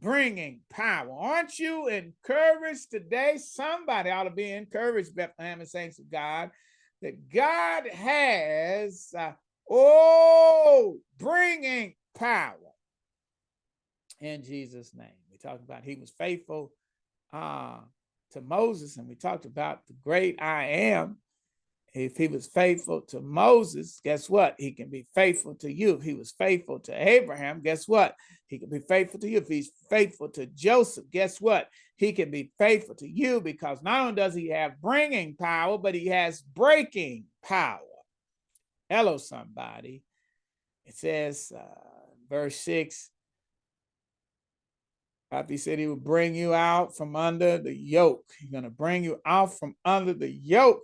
bringing 0.00 0.60
power. 0.70 1.12
Aren't 1.12 1.58
you 1.58 1.88
encouraged 1.88 2.90
today? 2.90 3.38
Somebody 3.38 4.10
ought 4.10 4.24
to 4.24 4.30
be 4.30 4.50
encouraged, 4.50 5.14
Bethlehem 5.14 5.60
and 5.60 5.68
saints 5.68 5.98
of 5.98 6.10
God 6.10 6.50
that 7.02 7.28
God 7.28 7.88
has, 7.88 9.12
uh, 9.18 9.32
oh, 9.68 10.98
bringing 11.18 11.94
power 12.14 12.56
in 14.20 14.42
Jesus' 14.42 14.94
name. 14.94 15.08
We 15.30 15.36
talked 15.36 15.64
about 15.64 15.84
he 15.84 15.96
was 15.96 16.10
faithful 16.10 16.72
uh, 17.32 17.78
to 18.32 18.40
Moses, 18.40 18.96
and 18.96 19.08
we 19.08 19.16
talked 19.16 19.44
about 19.44 19.86
the 19.86 19.94
great 20.04 20.40
I 20.40 20.64
am. 20.66 21.18
If 21.94 22.16
he 22.16 22.26
was 22.26 22.46
faithful 22.46 23.02
to 23.08 23.20
Moses, 23.20 24.00
guess 24.02 24.30
what? 24.30 24.54
He 24.58 24.72
can 24.72 24.88
be 24.88 25.06
faithful 25.14 25.54
to 25.56 25.70
you. 25.70 25.94
If 25.94 26.02
he 26.02 26.14
was 26.14 26.32
faithful 26.32 26.80
to 26.80 26.92
Abraham, 26.92 27.60
guess 27.60 27.86
what? 27.86 28.16
He 28.46 28.58
can 28.58 28.70
be 28.70 28.78
faithful 28.78 29.20
to 29.20 29.28
you. 29.28 29.38
If 29.38 29.48
he's 29.48 29.70
faithful 29.90 30.30
to 30.30 30.46
Joseph, 30.46 31.10
guess 31.10 31.38
what? 31.38 31.68
He 31.96 32.12
can 32.12 32.30
be 32.30 32.50
faithful 32.58 32.94
to 32.96 33.08
you 33.08 33.42
because 33.42 33.82
not 33.82 34.00
only 34.00 34.14
does 34.14 34.34
he 34.34 34.48
have 34.48 34.80
bringing 34.80 35.36
power, 35.36 35.76
but 35.76 35.94
he 35.94 36.06
has 36.06 36.40
breaking 36.40 37.24
power. 37.44 37.80
Hello, 38.88 39.18
somebody. 39.18 40.02
It 40.86 40.96
says, 40.96 41.52
uh, 41.54 41.62
verse 42.28 42.56
6 42.56 43.10
after 45.30 45.54
he 45.54 45.56
said 45.56 45.78
he 45.78 45.86
would 45.86 46.04
bring 46.04 46.34
you 46.34 46.52
out 46.52 46.94
from 46.94 47.16
under 47.16 47.56
the 47.56 47.74
yoke. 47.74 48.24
He's 48.38 48.50
going 48.50 48.64
to 48.64 48.70
bring 48.70 49.02
you 49.02 49.18
out 49.24 49.58
from 49.58 49.74
under 49.82 50.12
the 50.12 50.30
yoke 50.30 50.82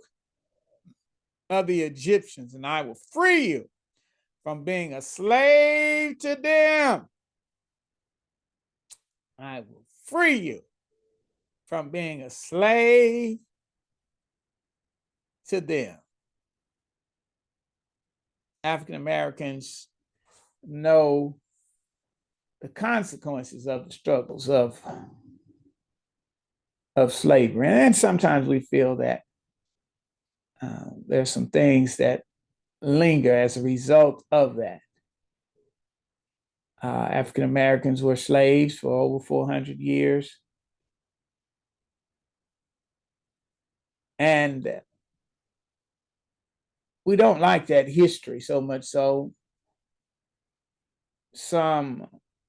of 1.49 1.67
the 1.67 1.81
Egyptians, 1.81 2.53
and 2.53 2.65
I 2.65 2.83
will 2.83 2.97
free 3.11 3.47
you 3.47 3.69
from 4.43 4.63
being 4.63 4.93
a 4.93 5.01
slave 5.01 6.19
to 6.19 6.35
them. 6.35 7.07
I 9.37 9.61
will 9.61 9.83
free 10.05 10.37
you 10.37 10.61
from 11.67 11.89
being 11.89 12.21
a 12.21 12.29
slave 12.29 13.39
to 15.47 15.61
them. 15.61 15.97
African 18.63 18.95
Americans 18.95 19.87
know 20.63 21.37
the 22.61 22.67
consequences 22.67 23.67
of 23.67 23.85
the 23.85 23.93
struggles 23.93 24.49
of, 24.49 24.79
of 26.95 27.13
slavery. 27.13 27.67
And 27.67 27.95
sometimes 27.95 28.47
we 28.47 28.59
feel 28.59 28.97
that 28.97 29.21
uh, 30.61 30.85
there's 31.07 31.29
some 31.29 31.47
things 31.47 31.97
that 31.97 32.23
linger 32.81 33.33
as 33.33 33.57
a 33.57 33.61
result 33.61 34.23
of 34.31 34.57
that. 34.57 34.81
Uh, 36.81 36.87
African 37.11 37.43
Americans 37.43 38.01
were 38.01 38.15
slaves 38.15 38.77
for 38.77 38.91
over 38.91 39.23
400 39.23 39.79
years. 39.79 40.37
And 44.17 44.81
we 47.05 47.15
don't 47.15 47.39
like 47.39 47.67
that 47.67 47.87
history 47.87 48.39
so 48.39 48.61
much 48.61 48.85
so. 48.85 49.33
Some 51.33 52.07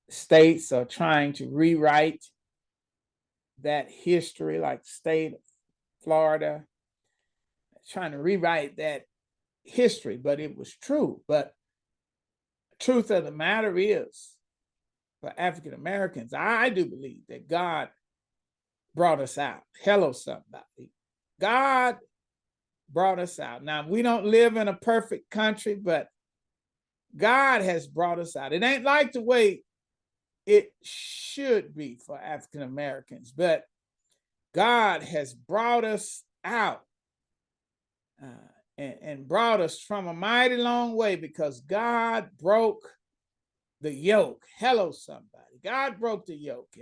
states 0.09 0.73
are 0.73 0.85
trying 0.85 1.33
to 1.35 1.49
rewrite 1.49 2.25
that 3.63 3.89
history, 3.91 4.59
like 4.59 4.83
the 4.83 4.89
state 4.89 5.35
of 5.35 5.41
Florida, 6.03 6.65
trying 7.91 8.13
to 8.13 8.19
rewrite 8.19 8.77
that 8.77 9.03
history, 9.65 10.17
but 10.17 10.41
it 10.41 10.57
was 10.57 10.75
true. 10.77 11.21
But 11.29 11.53
truth 12.79 13.11
of 13.11 13.25
the 13.25 13.33
matter 13.33 13.77
is, 13.77 14.31
for 15.21 15.33
African 15.37 15.75
Americans, 15.75 16.33
I 16.33 16.71
do 16.71 16.87
believe 16.87 17.23
that 17.29 17.49
God 17.49 17.89
brought 18.95 19.21
us 19.21 19.37
out. 19.37 19.61
Hello, 19.83 20.13
somebody. 20.13 20.91
God 21.39 21.97
brought 22.91 23.19
us 23.19 23.39
out. 23.39 23.63
Now, 23.63 23.87
we 23.87 24.03
don't 24.03 24.25
live 24.25 24.57
in 24.57 24.69
a 24.69 24.75
perfect 24.75 25.31
country, 25.31 25.75
but 25.75 26.09
God 27.17 27.63
has 27.63 27.87
brought 27.87 28.19
us 28.19 28.35
out. 28.35 28.53
It 28.53 28.63
ain't 28.63 28.85
like 28.85 29.13
the 29.13 29.21
way 29.21 29.63
it 30.47 30.73
should 30.83 31.75
be 31.75 31.99
for 32.05 32.19
African 32.19 32.63
Americans, 32.63 33.33
but 33.37 33.65
God 34.55 35.03
has 35.03 35.35
brought 35.35 35.85
us 35.85 36.25
out 36.45 36.83
uh, 38.23 38.49
and, 38.79 38.95
and 39.03 39.29
brought 39.29 39.61
us 39.61 39.81
from 39.81 40.07
a 40.07 40.15
mighty 40.15 40.57
long 40.57 40.95
way 40.95 41.17
because 41.17 41.61
God 41.61 42.31
broke 42.41 42.89
the 43.81 43.93
yoke. 43.93 44.45
Hello, 44.59 44.93
somebody. 44.93 45.61
God 45.63 45.99
broke 45.99 46.27
the 46.27 46.37
yoke. 46.37 46.75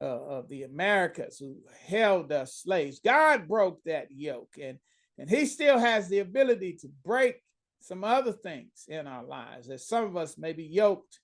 Uh, 0.00 0.04
of 0.04 0.48
the 0.48 0.62
Americas 0.62 1.38
who 1.40 1.56
held 1.88 2.30
us 2.30 2.54
slaves. 2.54 3.00
God 3.00 3.48
broke 3.48 3.82
that 3.82 4.06
yoke, 4.12 4.54
and 4.62 4.78
and 5.18 5.28
He 5.28 5.44
still 5.44 5.76
has 5.76 6.08
the 6.08 6.20
ability 6.20 6.74
to 6.82 6.88
break 7.04 7.42
some 7.80 8.04
other 8.04 8.30
things 8.30 8.84
in 8.86 9.08
our 9.08 9.24
lives. 9.24 9.68
As 9.68 9.88
some 9.88 10.04
of 10.04 10.16
us 10.16 10.38
may 10.38 10.52
be 10.52 10.62
yoked 10.62 11.18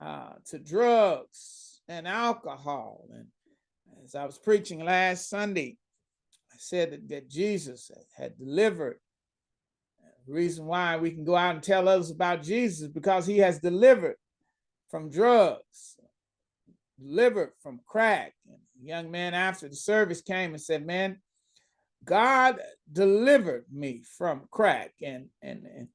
uh, 0.00 0.32
to 0.46 0.58
drugs 0.58 1.80
and 1.88 2.08
alcohol. 2.08 3.06
And 3.12 3.26
as 4.04 4.14
I 4.14 4.24
was 4.24 4.38
preaching 4.38 4.84
last 4.84 5.28
Sunday, 5.28 5.78
said 6.60 6.92
that, 6.92 7.08
that 7.08 7.30
Jesus 7.30 7.90
had 8.16 8.38
delivered. 8.38 8.98
The 10.26 10.32
reason 10.32 10.66
why 10.66 10.96
we 10.96 11.12
can 11.12 11.24
go 11.24 11.36
out 11.36 11.54
and 11.54 11.62
tell 11.62 11.88
others 11.88 12.10
about 12.10 12.42
Jesus 12.42 12.88
because 12.88 13.26
he 13.26 13.38
has 13.38 13.60
delivered 13.60 14.16
from 14.90 15.10
drugs, 15.10 15.96
delivered 16.98 17.52
from 17.62 17.80
crack. 17.86 18.34
And 18.48 18.58
young 18.82 19.10
man 19.10 19.34
after 19.34 19.68
the 19.68 19.76
service 19.76 20.20
came 20.20 20.50
and 20.50 20.60
said, 20.60 20.84
Man, 20.84 21.20
God 22.04 22.60
delivered 22.92 23.66
me 23.72 24.02
from 24.16 24.48
crack. 24.50 24.94
And 25.00 25.28
and 25.42 25.64
and 25.66 25.88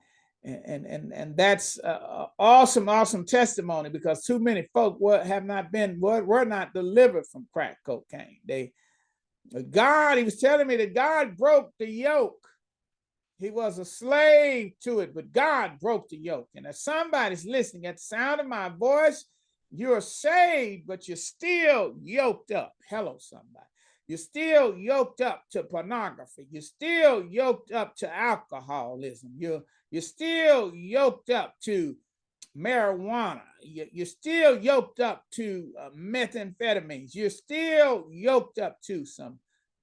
and 0.43 0.85
and 0.85 1.13
and 1.13 1.37
that's 1.37 1.79
uh, 1.79 2.27
awesome 2.39 2.89
awesome 2.89 3.25
testimony 3.25 3.89
because 3.89 4.23
too 4.23 4.39
many 4.39 4.67
folk 4.73 4.99
were, 4.99 5.23
have 5.23 5.45
not 5.45 5.71
been 5.71 5.99
were, 5.99 6.23
were 6.23 6.45
not 6.45 6.73
delivered 6.73 7.25
from 7.27 7.47
crack 7.53 7.77
cocaine 7.85 8.39
they 8.45 8.71
god 9.71 10.17
he 10.17 10.23
was 10.23 10.39
telling 10.39 10.67
me 10.67 10.75
that 10.75 10.93
god 10.93 11.37
broke 11.37 11.71
the 11.77 11.87
yoke 11.87 12.47
he 13.39 13.49
was 13.49 13.79
a 13.79 13.85
slave 13.85 14.73
to 14.81 14.99
it 14.99 15.13
but 15.13 15.31
god 15.31 15.79
broke 15.79 16.07
the 16.09 16.17
yoke 16.17 16.49
and 16.55 16.65
if 16.65 16.75
somebody's 16.75 17.45
listening 17.45 17.85
at 17.85 17.97
the 17.97 18.01
sound 18.01 18.39
of 18.39 18.47
my 18.47 18.69
voice 18.69 19.25
you're 19.71 20.01
saved 20.01 20.85
but 20.87 21.07
you're 21.07 21.17
still 21.17 21.95
yoked 22.01 22.51
up 22.51 22.73
hello 22.89 23.17
somebody 23.19 23.65
you're 24.11 24.17
still 24.17 24.75
yoked 24.75 25.21
up 25.21 25.45
to 25.51 25.63
pornography. 25.63 26.45
You're 26.51 26.61
still 26.61 27.23
yoked 27.23 27.71
up 27.71 27.95
to 27.95 28.13
alcoholism. 28.13 29.31
You're, 29.37 29.61
you're 29.89 30.01
still 30.01 30.75
yoked 30.75 31.29
up 31.29 31.55
to 31.61 31.95
marijuana. 32.57 33.41
You're 33.61 34.05
still 34.05 34.57
yoked 34.59 34.99
up 34.99 35.25
to 35.35 35.71
uh, 35.79 35.89
methamphetamines. 35.97 37.13
You're 37.13 37.29
still 37.29 38.07
yoked 38.09 38.59
up 38.59 38.81
to 38.87 39.05
some 39.05 39.39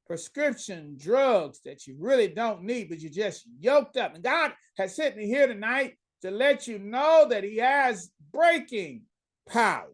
prescription 0.07 0.97
drugs 0.99 1.61
that 1.65 1.87
you 1.87 1.97
really 1.99 2.29
don't 2.29 2.63
need, 2.63 2.89
but 2.89 3.01
you're 3.01 3.11
just 3.11 3.45
yoked 3.59 3.97
up. 3.97 4.15
And 4.15 4.25
God 4.25 4.53
has 4.77 4.97
sent 4.97 5.17
me 5.17 5.27
here 5.27 5.47
tonight 5.47 5.95
to 6.23 6.31
let 6.31 6.67
you 6.67 6.79
know 6.79 7.27
that 7.29 7.45
He 7.45 7.57
has 7.59 8.11
breaking 8.33 9.03
power 9.49 9.87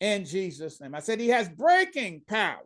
in 0.00 0.24
Jesus' 0.24 0.80
name. 0.80 0.94
I 0.94 1.00
said 1.00 1.20
He 1.20 1.28
has 1.28 1.48
breaking 1.48 2.22
power 2.28 2.62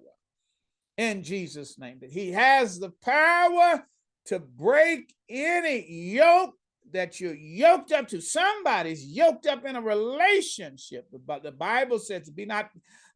in 0.97 1.23
Jesus' 1.23 1.79
name. 1.79 1.99
That 2.01 2.11
he 2.13 2.33
has 2.33 2.79
the 2.79 2.93
power 3.03 3.85
to 4.27 4.39
break 4.39 5.15
any 5.29 5.91
yoke 5.91 6.55
that 6.93 7.21
you're 7.21 7.35
yoked 7.35 7.93
up 7.93 8.09
to. 8.09 8.21
Somebody's 8.21 9.05
yoked 9.05 9.47
up 9.47 9.65
in 9.65 9.77
a 9.77 9.83
relationship, 9.83 11.07
but 11.27 11.43
the 11.43 11.53
Bible 11.53 11.99
says 11.99 12.31
be 12.31 12.45
not 12.45 12.71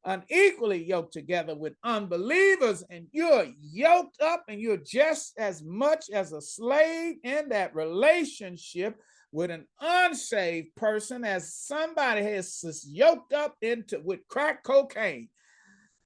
unequally 0.04 0.82
yoked 0.84 1.12
together 1.12 1.54
with 1.54 1.74
unbelievers, 1.82 2.84
and 2.90 3.06
you're 3.12 3.46
yoked 3.60 4.20
up 4.22 4.44
and 4.48 4.60
you're 4.60 4.76
just 4.76 5.36
as 5.38 5.62
much 5.64 6.06
as 6.12 6.32
a 6.32 6.40
slave 6.40 7.16
in 7.24 7.48
that 7.50 7.74
relationship 7.74 8.96
with 9.32 9.50
an 9.50 9.66
unsaved 9.80 10.74
person 10.76 11.24
as 11.24 11.54
somebody 11.54 12.22
has 12.22 12.86
yoked 12.88 13.32
up 13.32 13.54
into 13.60 14.00
with 14.04 14.20
crack 14.28 14.62
cocaine. 14.62 15.28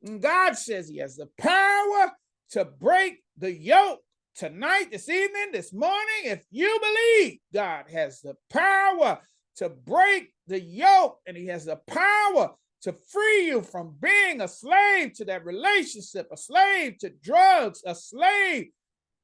And 0.02 0.20
God 0.20 0.56
says 0.56 0.88
He 0.88 0.98
has 0.98 1.16
the 1.16 1.28
power 1.38 2.12
to 2.52 2.64
break 2.64 3.18
the 3.36 3.52
yoke 3.52 4.00
tonight, 4.40 4.86
this 4.90 5.10
evening, 5.10 5.48
this 5.52 5.70
morning. 5.70 6.24
If 6.24 6.42
you 6.50 6.80
believe, 6.80 7.40
God 7.52 7.84
has 7.92 8.22
the 8.22 8.36
power 8.48 9.20
to 9.56 9.68
break 9.68 10.32
the 10.46 10.58
yoke, 10.58 11.18
and 11.26 11.36
He 11.36 11.48
has 11.48 11.66
the 11.66 11.76
power 11.86 12.54
to 12.80 12.94
free 13.12 13.48
you 13.48 13.60
from 13.60 13.96
being 14.00 14.40
a 14.40 14.48
slave 14.48 15.12
to 15.16 15.26
that 15.26 15.44
relationship, 15.44 16.26
a 16.32 16.38
slave 16.38 16.96
to 17.00 17.10
drugs, 17.22 17.82
a 17.84 17.94
slave 17.94 18.68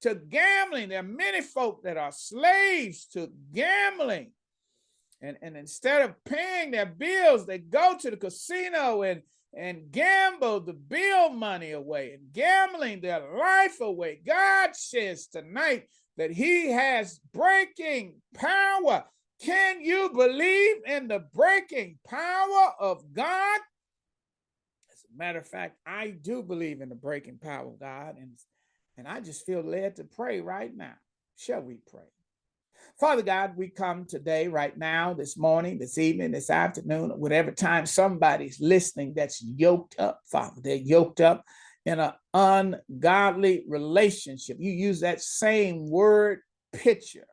to 0.03 0.17
gambling. 0.17 0.91
There 0.91 1.01
are 1.01 1.03
many 1.03 1.41
folk 1.41 1.83
that 1.85 1.97
are 1.97 2.13
slaves 2.13 3.07
to 3.15 3.31
gambling. 3.55 4.33
And, 5.23 5.39
and 5.41 5.57
instead 5.57 6.03
of 6.03 6.23
paying 6.25 6.73
their 6.73 6.85
bills, 6.85 7.47
they 7.47 7.57
go 7.57 7.97
to 7.99 8.11
the 8.11 8.19
casino 8.19 9.01
and 9.01 9.23
and 9.57 9.91
gamble 9.91 10.61
the 10.61 10.75
bill 10.75 11.31
money 11.31 11.73
away 11.73 12.13
and 12.13 12.33
gambling 12.33 13.01
their 13.01 13.21
life 13.37 13.81
away. 13.81 14.21
God 14.25 14.77
says 14.77 15.27
tonight 15.27 15.89
that 16.19 16.31
He 16.31 16.71
has 16.71 17.19
breaking 17.33 18.21
power. 18.35 19.05
Can 19.43 19.81
you 19.81 20.11
believe 20.15 20.77
in 20.87 21.09
the 21.09 21.25
breaking 21.35 21.99
power 22.07 22.73
of 22.79 23.03
God? 23.15 23.61
As 24.91 25.05
a 25.05 25.19
matter 25.19 25.39
of 25.39 25.49
fact, 25.49 25.79
I 25.87 26.11
do 26.11 26.43
believe 26.43 26.83
in 26.83 26.91
the 26.91 26.95
breaking 26.95 27.39
power 27.39 27.67
of 27.67 27.81
God, 27.81 28.17
and, 28.19 28.33
and 28.97 29.09
I 29.09 29.21
just 29.21 29.47
feel 29.47 29.63
led 29.63 29.97
to 29.97 30.05
pray 30.05 30.41
right 30.41 30.75
now. 30.75 30.95
Shall 31.37 31.63
we 31.63 31.79
pray? 31.91 32.09
Father 32.99 33.21
God, 33.21 33.59
we 33.59 33.69
come 33.69 34.07
today, 34.07 34.49
right 34.49 34.77
now, 34.77 35.13
this 35.13 35.37
morning, 35.37 35.79
this 35.79 35.99
evening, 35.99 36.31
this 36.31 36.49
afternoon, 36.49 37.11
whatever 37.11 37.51
time 37.51 37.85
somebody's 37.85 38.59
listening 38.59 39.13
that's 39.15 39.43
yoked 39.43 39.97
up, 39.99 40.21
Father. 40.25 40.63
They're 40.63 40.77
yoked 40.77 41.21
up 41.21 41.45
in 41.85 42.01
an 42.01 42.13
ungodly 42.33 43.65
relationship. 43.69 44.57
You 44.59 44.73
use 44.73 45.01
that 45.01 45.21
same 45.21 45.91
word 45.91 46.41
picture 46.73 47.27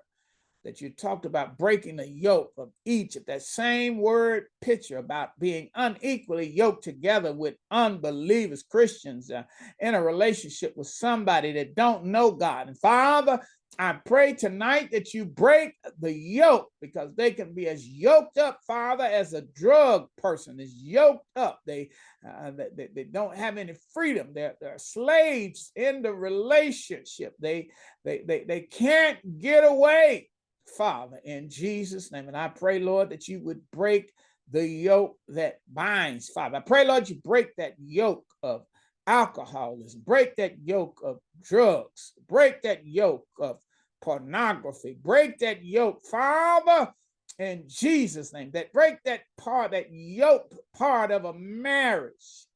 that 0.65 0.81
you 0.81 0.89
talked 0.89 1.25
about 1.25 1.57
breaking 1.57 1.95
the 1.95 2.09
yoke 2.09 2.51
of 2.57 2.69
Egypt, 2.83 3.27
that 3.27 3.41
same 3.41 3.99
word 3.99 4.47
picture 4.61 4.97
about 4.97 5.29
being 5.39 5.69
unequally 5.75 6.49
yoked 6.49 6.83
together 6.83 7.31
with 7.31 7.55
unbelievers, 7.71 8.63
Christians, 8.63 9.31
uh, 9.31 9.43
in 9.79 9.95
a 9.95 10.03
relationship 10.03 10.75
with 10.75 10.87
somebody 10.87 11.53
that 11.53 11.75
don't 11.75 12.05
know 12.05 12.31
God. 12.31 12.67
And 12.67 12.77
Father, 12.77 13.39
I 13.79 13.93
pray 14.05 14.33
tonight 14.33 14.91
that 14.91 15.13
you 15.13 15.25
break 15.25 15.73
the 15.99 16.11
yoke 16.11 16.69
because 16.81 17.15
they 17.15 17.31
can 17.31 17.53
be 17.53 17.67
as 17.67 17.87
yoked 17.87 18.37
up, 18.37 18.59
Father, 18.65 19.03
as 19.03 19.33
a 19.33 19.41
drug 19.41 20.07
person 20.17 20.59
is 20.59 20.73
yoked 20.75 21.25
up. 21.35 21.59
They, 21.65 21.89
uh, 22.27 22.51
they, 22.75 22.89
they 22.93 23.03
don't 23.03 23.35
have 23.35 23.57
any 23.57 23.73
freedom. 23.93 24.29
They're, 24.33 24.55
they're 24.61 24.77
slaves 24.77 25.71
in 25.75 26.01
the 26.01 26.13
relationship. 26.13 27.33
They, 27.39 27.69
they, 28.05 28.23
they, 28.27 28.43
they 28.43 28.61
can't 28.61 29.39
get 29.39 29.63
away 29.63 30.29
Father, 30.77 31.19
in 31.23 31.49
Jesus' 31.49 32.11
name. 32.11 32.27
And 32.27 32.37
I 32.37 32.47
pray, 32.47 32.79
Lord, 32.79 33.09
that 33.09 33.27
you 33.27 33.41
would 33.41 33.61
break 33.71 34.11
the 34.51 34.65
yoke 34.65 35.17
that 35.29 35.59
binds, 35.71 36.29
Father. 36.29 36.57
I 36.57 36.61
pray, 36.61 36.85
Lord, 36.85 37.09
you 37.09 37.15
break 37.23 37.55
that 37.55 37.73
yoke 37.79 38.25
of 38.41 38.65
alcoholism, 39.07 40.01
break 40.05 40.35
that 40.37 40.55
yoke 40.63 40.99
of 41.03 41.19
drugs, 41.41 42.13
break 42.27 42.61
that 42.63 42.85
yoke 42.85 43.27
of 43.39 43.59
pornography, 44.01 44.97
break 45.01 45.39
that 45.39 45.63
yoke, 45.63 46.01
Father, 46.09 46.91
in 47.39 47.63
Jesus' 47.67 48.33
name. 48.33 48.51
That 48.51 48.73
break 48.73 48.97
that 49.05 49.21
part, 49.37 49.71
that 49.71 49.87
yoke 49.91 50.53
part 50.77 51.11
of 51.11 51.25
a 51.25 51.33
marriage. 51.33 52.47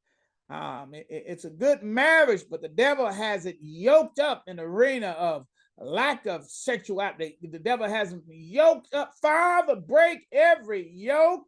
Um, 0.49 0.93
it, 0.93 1.07
it's 1.10 1.45
a 1.45 1.49
good 1.49 1.83
marriage, 1.83 2.43
but 2.49 2.62
the 2.62 2.69
devil 2.69 3.07
has 3.07 3.45
it 3.45 3.57
yoked 3.62 4.19
up 4.19 4.43
in 4.47 4.57
the 4.57 4.63
arena 4.63 5.10
of 5.10 5.45
lack 5.77 6.25
of 6.25 6.45
sexuality. 6.45 7.38
The 7.41 7.60
devil 7.60 7.88
has 7.88 8.12
them 8.12 8.23
yoked 8.27 8.93
up. 8.93 9.13
Father, 9.21 9.75
break 9.75 10.19
every 10.31 10.89
yoke 10.93 11.43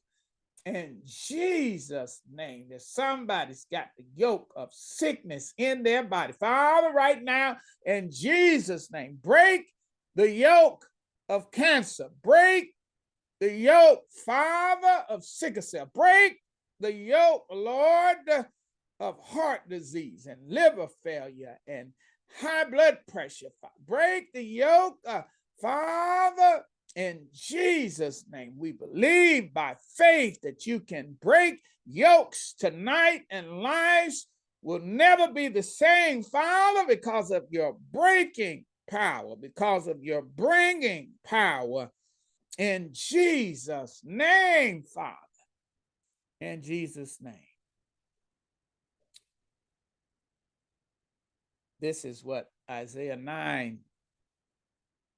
in 0.66 1.02
Jesus' 1.06 2.22
name. 2.32 2.68
That 2.70 2.82
somebody's 2.82 3.66
got 3.72 3.88
the 3.98 4.06
yoke 4.16 4.52
of 4.56 4.70
sickness 4.72 5.54
in 5.58 5.84
their 5.84 6.04
body. 6.04 6.34
Father, 6.34 6.92
right 6.92 7.24
now, 7.24 7.58
in 7.86 8.12
Jesus' 8.12 8.92
name, 8.92 9.20
break 9.24 9.66
the 10.16 10.30
yoke 10.30 10.86
of 11.28 11.52
cancer. 11.52 12.10
Break 12.24 12.74
the 13.40 13.52
yoke, 13.52 14.04
Father, 14.26 15.06
of 15.10 15.24
sickle 15.24 15.62
cell. 15.62 15.90
Break 15.94 16.38
the 16.80 16.94
yoke, 16.94 17.46
Lord, 17.52 18.18
of 19.00 19.20
heart 19.20 19.70
disease 19.70 20.26
and 20.26 20.40
liver 20.50 20.88
failure 21.04 21.60
and 21.68 21.94
high 22.40 22.66
blood 22.66 23.00
pressure. 23.08 23.48
Break 23.88 24.34
the 24.34 24.44
yoke, 24.44 24.98
uh, 25.08 25.22
Father, 25.62 26.64
in 26.96 27.28
Jesus' 27.34 28.26
name, 28.32 28.54
we 28.58 28.72
believe 28.72 29.54
by 29.54 29.76
faith 29.96 30.42
that 30.42 30.66
you 30.66 30.80
can 30.80 31.16
break 31.22 31.60
yokes 31.86 32.54
tonight 32.58 33.22
and 33.30 33.62
lives 33.62 34.28
will 34.62 34.80
never 34.80 35.32
be 35.32 35.48
the 35.48 35.64
same, 35.64 36.24
Father, 36.24 36.86
because 36.88 37.32
of 37.32 37.46
your 37.50 37.78
breaking 37.92 38.66
power, 38.90 39.36
because 39.40 39.88
of 39.88 40.04
your 40.04 40.22
bringing 40.22 41.12
power. 41.24 41.92
In 42.58 42.90
Jesus' 42.92 44.02
name, 44.04 44.84
Father. 44.84 45.16
In 46.42 46.62
Jesus' 46.62 47.20
name. 47.22 47.36
This 51.80 52.04
is 52.04 52.24
what 52.24 52.52
Isaiah 52.70 53.16
9 53.16 53.80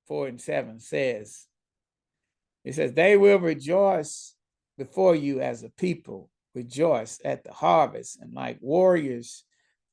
4 0.07 0.27
and 0.27 0.41
7 0.41 0.79
says 0.79 1.47
it 2.63 2.75
says, 2.75 2.93
They 2.93 3.17
will 3.17 3.39
rejoice 3.39 4.35
before 4.77 5.15
you 5.15 5.41
as 5.41 5.63
a 5.63 5.69
people, 5.69 6.29
rejoice 6.53 7.19
at 7.23 7.43
the 7.43 7.53
harvest, 7.53 8.19
and 8.21 8.33
like 8.33 8.57
warriors 8.61 9.43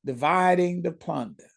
dividing 0.05 0.81
the 0.81 0.91
plunder. 0.91 1.49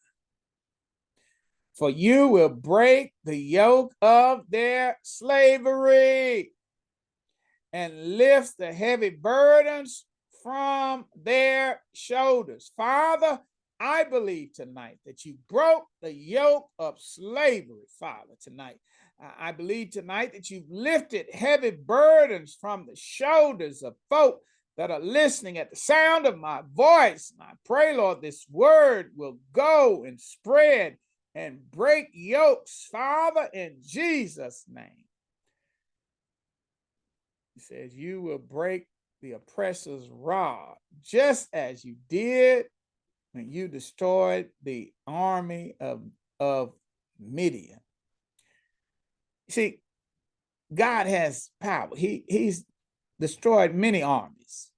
For 1.74 1.88
you 1.88 2.28
will 2.28 2.50
break 2.50 3.14
the 3.24 3.36
yoke 3.36 3.94
of 4.02 4.42
their 4.48 4.98
slavery 5.02 6.52
and 7.72 8.18
lift 8.18 8.58
the 8.58 8.72
heavy 8.72 9.10
burdens 9.10 10.04
from 10.42 11.06
their 11.16 11.80
shoulders. 11.94 12.72
Father, 12.76 13.40
I 13.80 14.04
believe 14.04 14.52
tonight 14.52 14.98
that 15.06 15.24
you 15.24 15.36
broke 15.48 15.86
the 16.02 16.12
yoke 16.12 16.68
of 16.78 17.00
slavery, 17.00 17.86
Father, 17.98 18.34
tonight. 18.40 18.76
I 19.38 19.52
believe 19.52 19.90
tonight 19.90 20.32
that 20.32 20.50
you've 20.50 20.70
lifted 20.70 21.26
heavy 21.32 21.70
burdens 21.70 22.56
from 22.60 22.86
the 22.86 22.96
shoulders 22.96 23.82
of 23.82 23.94
folk 24.10 24.40
that 24.76 24.90
are 24.90 25.00
listening 25.00 25.58
at 25.58 25.70
the 25.70 25.76
sound 25.76 26.26
of 26.26 26.38
my 26.38 26.62
voice. 26.72 27.32
And 27.32 27.42
I 27.42 27.52
pray, 27.64 27.96
Lord, 27.96 28.20
this 28.20 28.46
word 28.50 29.12
will 29.14 29.38
go 29.52 30.04
and 30.04 30.20
spread 30.20 30.96
and 31.34 31.70
break 31.70 32.08
yokes, 32.12 32.88
Father, 32.90 33.48
in 33.52 33.76
Jesus' 33.80 34.64
name. 34.68 35.04
He 37.54 37.60
says, 37.60 37.94
You 37.94 38.22
will 38.22 38.38
break 38.38 38.86
the 39.20 39.32
oppressor's 39.32 40.08
rod, 40.10 40.74
just 41.02 41.48
as 41.52 41.84
you 41.84 41.96
did 42.08 42.66
when 43.32 43.50
you 43.50 43.68
destroyed 43.68 44.48
the 44.62 44.92
army 45.06 45.76
of, 45.80 46.02
of 46.40 46.72
Midian. 47.20 47.78
See, 49.52 49.80
God 50.72 51.06
has 51.06 51.50
power. 51.60 51.90
He 51.94 52.24
He's 52.26 52.64
destroyed 53.20 53.74
many 53.74 54.02
armies. 54.02 54.70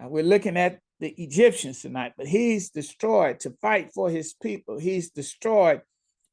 Uh, 0.00 0.08
we're 0.08 0.22
looking 0.22 0.56
at 0.56 0.78
the 1.00 1.08
Egyptians 1.20 1.82
tonight, 1.82 2.12
but 2.16 2.28
he's 2.28 2.70
destroyed 2.70 3.40
to 3.40 3.50
fight 3.60 3.92
for 3.92 4.08
his 4.08 4.34
people. 4.34 4.78
He's 4.78 5.10
destroyed 5.10 5.82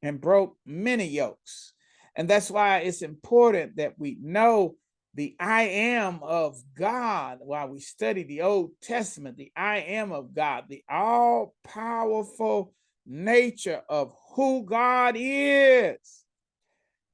and 0.04 0.22
broke 0.22 0.58
many 0.64 1.06
yokes. 1.08 1.74
And 2.16 2.30
that's 2.30 2.52
why 2.52 2.80
it's 2.80 3.02
important 3.02 3.78
that 3.78 3.98
we 3.98 4.18
know 4.22 4.76
the 5.16 5.36
I 5.40 5.64
am 5.64 6.20
of 6.22 6.62
God 6.78 7.40
while 7.42 7.70
we 7.70 7.80
study 7.80 8.24
the 8.24 8.42
Old 8.44 8.72
Testament, 8.82 9.38
the 9.38 9.52
I 9.56 9.78
am 9.78 10.12
of 10.12 10.36
God, 10.36 10.66
the 10.70 10.84
all 10.88 11.56
powerful 11.64 12.74
nature 13.08 13.82
of 13.90 14.14
who 14.36 14.66
God 14.66 15.16
is. 15.18 16.25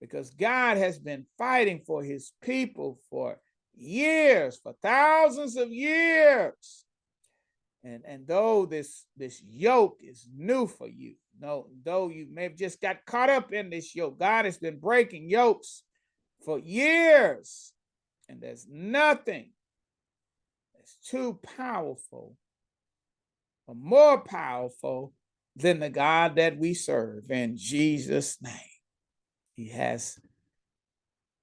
Because 0.01 0.31
God 0.31 0.77
has 0.77 0.97
been 0.97 1.25
fighting 1.37 1.81
for 1.85 2.03
his 2.03 2.33
people 2.41 2.99
for 3.09 3.39
years, 3.75 4.59
for 4.61 4.73
thousands 4.81 5.55
of 5.55 5.71
years. 5.71 6.85
And, 7.83 8.01
and 8.05 8.27
though 8.27 8.65
this, 8.65 9.05
this 9.15 9.41
yoke 9.47 9.99
is 10.01 10.27
new 10.35 10.67
for 10.67 10.87
you, 10.87 11.15
no, 11.39 11.67
though 11.83 12.09
you 12.09 12.27
may 12.31 12.43
have 12.43 12.55
just 12.55 12.81
got 12.81 13.05
caught 13.05 13.29
up 13.29 13.53
in 13.53 13.69
this 13.69 13.95
yoke, 13.95 14.19
God 14.19 14.45
has 14.45 14.57
been 14.57 14.79
breaking 14.79 15.29
yokes 15.29 15.83
for 16.43 16.59
years. 16.59 17.71
And 18.27 18.41
there's 18.41 18.67
nothing 18.69 19.51
that's 20.75 20.97
too 21.09 21.39
powerful 21.57 22.35
or 23.67 23.75
more 23.75 24.19
powerful 24.19 25.13
than 25.55 25.79
the 25.79 25.89
God 25.89 26.35
that 26.35 26.57
we 26.57 26.73
serve 26.73 27.29
in 27.29 27.57
Jesus' 27.57 28.37
name. 28.41 28.80
He 29.61 29.67
has 29.69 30.19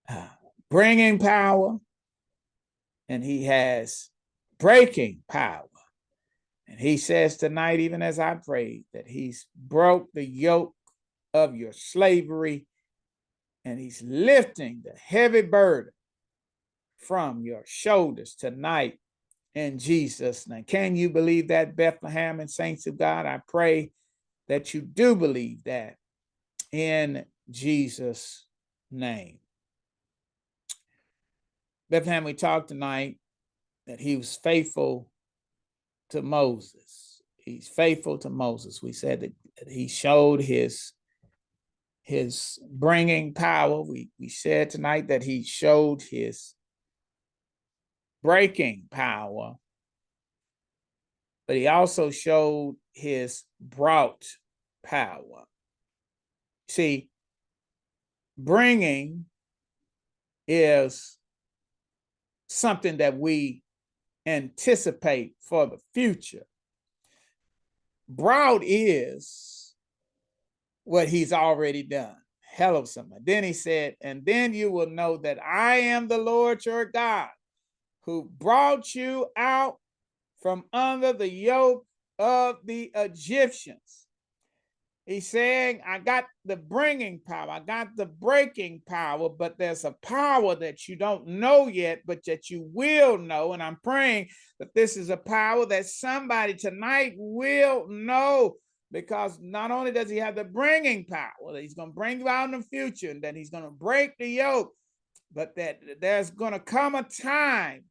uh, 0.08 0.26
bringing 0.68 1.20
power 1.20 1.78
and 3.08 3.22
he 3.22 3.44
has 3.44 4.10
breaking 4.58 5.22
power. 5.30 5.68
And 6.66 6.80
he 6.80 6.96
says 6.96 7.36
tonight, 7.36 7.78
even 7.78 8.02
as 8.02 8.18
I 8.18 8.34
prayed, 8.34 8.86
that 8.92 9.06
he's 9.06 9.46
broke 9.54 10.08
the 10.12 10.24
yoke 10.24 10.74
of 11.32 11.54
your 11.54 11.72
slavery 11.72 12.66
and 13.64 13.78
he's 13.78 14.02
lifting 14.02 14.82
the 14.82 14.98
heavy 14.98 15.42
burden 15.42 15.92
from 16.96 17.42
your 17.42 17.62
shoulders 17.66 18.34
tonight 18.34 18.98
in 19.54 19.78
Jesus' 19.78 20.48
name. 20.48 20.64
Can 20.64 20.96
you 20.96 21.08
believe 21.08 21.48
that, 21.48 21.76
Bethlehem 21.76 22.40
and 22.40 22.50
saints 22.50 22.88
of 22.88 22.98
God? 22.98 23.26
I 23.26 23.42
pray 23.46 23.92
that 24.48 24.74
you 24.74 24.80
do 24.80 25.14
believe 25.14 25.62
that 25.64 25.94
in 26.72 27.24
Jesus' 27.50 28.46
name. 28.90 29.38
Bethlehem, 31.90 32.24
we 32.24 32.34
talked 32.34 32.68
tonight 32.68 33.16
that 33.86 34.00
he 34.00 34.16
was 34.16 34.36
faithful 34.36 35.08
to 36.10 36.22
Moses. 36.22 37.22
He's 37.36 37.68
faithful 37.68 38.18
to 38.18 38.30
Moses. 38.30 38.82
We 38.82 38.92
said 38.92 39.20
that, 39.20 39.32
that 39.58 39.70
he 39.70 39.88
showed 39.88 40.40
his 40.40 40.92
his 42.02 42.58
bringing 42.70 43.34
power. 43.34 43.82
We 43.82 44.10
we 44.18 44.28
said 44.28 44.70
tonight 44.70 45.08
that 45.08 45.22
he 45.22 45.42
showed 45.42 46.02
his 46.02 46.54
breaking 48.22 48.84
power, 48.90 49.56
but 51.46 51.56
he 51.56 51.68
also 51.68 52.10
showed 52.10 52.76
his 52.92 53.44
brought 53.60 54.26
power. 54.84 55.44
See, 56.68 57.08
bringing 58.38 59.26
is 60.46 61.18
something 62.48 62.98
that 62.98 63.18
we 63.18 63.62
anticipate 64.24 65.34
for 65.40 65.66
the 65.66 65.78
future. 65.92 66.46
Brought 68.08 68.62
is 68.64 69.74
what 70.84 71.08
he's 71.08 71.32
already 71.32 71.82
done. 71.82 72.16
Hello, 72.52 72.84
somebody. 72.84 73.22
Then 73.24 73.44
he 73.44 73.52
said, 73.52 73.96
and 74.00 74.24
then 74.24 74.54
you 74.54 74.70
will 74.70 74.88
know 74.88 75.18
that 75.18 75.38
I 75.44 75.76
am 75.76 76.08
the 76.08 76.18
Lord 76.18 76.64
your 76.64 76.86
God 76.86 77.28
who 78.04 78.30
brought 78.38 78.94
you 78.94 79.26
out 79.36 79.76
from 80.40 80.64
under 80.72 81.12
the 81.12 81.28
yoke 81.28 81.84
of 82.18 82.56
the 82.64 82.90
Egyptians. 82.94 84.07
He's 85.08 85.30
saying, 85.30 85.80
I 85.86 86.00
got 86.00 86.26
the 86.44 86.56
bringing 86.56 87.20
power, 87.26 87.48
I 87.48 87.60
got 87.60 87.96
the 87.96 88.04
breaking 88.04 88.82
power, 88.86 89.30
but 89.30 89.56
there's 89.56 89.86
a 89.86 89.96
power 90.02 90.54
that 90.56 90.86
you 90.86 90.96
don't 90.96 91.26
know 91.26 91.66
yet, 91.66 92.02
but 92.04 92.22
that 92.26 92.50
you 92.50 92.68
will 92.74 93.16
know. 93.16 93.54
And 93.54 93.62
I'm 93.62 93.78
praying 93.82 94.28
that 94.58 94.74
this 94.74 94.98
is 94.98 95.08
a 95.08 95.16
power 95.16 95.64
that 95.64 95.86
somebody 95.86 96.52
tonight 96.52 97.14
will 97.16 97.86
know 97.88 98.56
because 98.92 99.38
not 99.40 99.70
only 99.70 99.92
does 99.92 100.10
he 100.10 100.18
have 100.18 100.34
the 100.34 100.44
bringing 100.44 101.06
power, 101.06 101.54
that 101.54 101.62
he's 101.62 101.74
going 101.74 101.88
to 101.88 101.94
bring 101.94 102.20
you 102.20 102.28
out 102.28 102.52
in 102.52 102.60
the 102.60 102.66
future 102.66 103.10
and 103.10 103.22
that 103.22 103.34
he's 103.34 103.48
going 103.48 103.64
to 103.64 103.70
break 103.70 104.10
the 104.18 104.28
yoke, 104.28 104.74
but 105.32 105.56
that 105.56 105.80
there's 106.02 106.30
going 106.30 106.52
to 106.52 106.60
come 106.60 106.94
a 106.94 107.02
time 107.02 107.84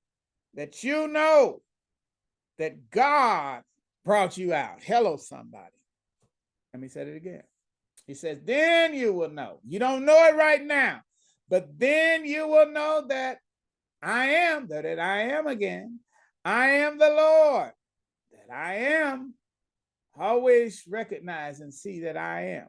that 0.53 0.83
you 0.83 1.07
know 1.07 1.63
that 2.59 2.91
God 2.91 3.63
brought 4.05 4.37
you 4.37 4.53
out. 4.53 4.83
Hello, 4.83 5.17
somebody. 5.17 5.76
Let 6.77 6.81
me 6.83 6.89
say 6.89 7.01
it 7.01 7.17
again. 7.17 7.41
He 8.05 8.13
says, 8.13 8.37
then 8.43 8.93
you 8.93 9.11
will 9.11 9.31
know. 9.31 9.61
You 9.67 9.79
don't 9.79 10.05
know 10.05 10.25
it 10.25 10.35
right 10.35 10.63
now, 10.63 11.01
but 11.49 11.67
then 11.75 12.23
you 12.23 12.47
will 12.47 12.71
know 12.71 13.03
that 13.09 13.39
I 13.99 14.25
am, 14.25 14.67
that 14.67 14.85
I 14.85 15.21
am 15.21 15.47
again. 15.47 15.99
I 16.45 16.67
am 16.67 16.99
the 16.99 17.09
Lord, 17.09 17.71
that 18.31 18.55
I 18.55 18.75
am. 18.75 19.33
Always 20.19 20.83
recognize 20.87 21.61
and 21.61 21.73
see 21.73 22.01
that 22.01 22.15
I 22.15 22.57
am. 22.57 22.67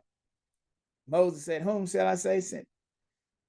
Moses 1.06 1.44
said, 1.44 1.60
Whom 1.60 1.86
shall 1.86 2.06
I 2.06 2.14
say 2.14 2.40
sent? 2.40 2.66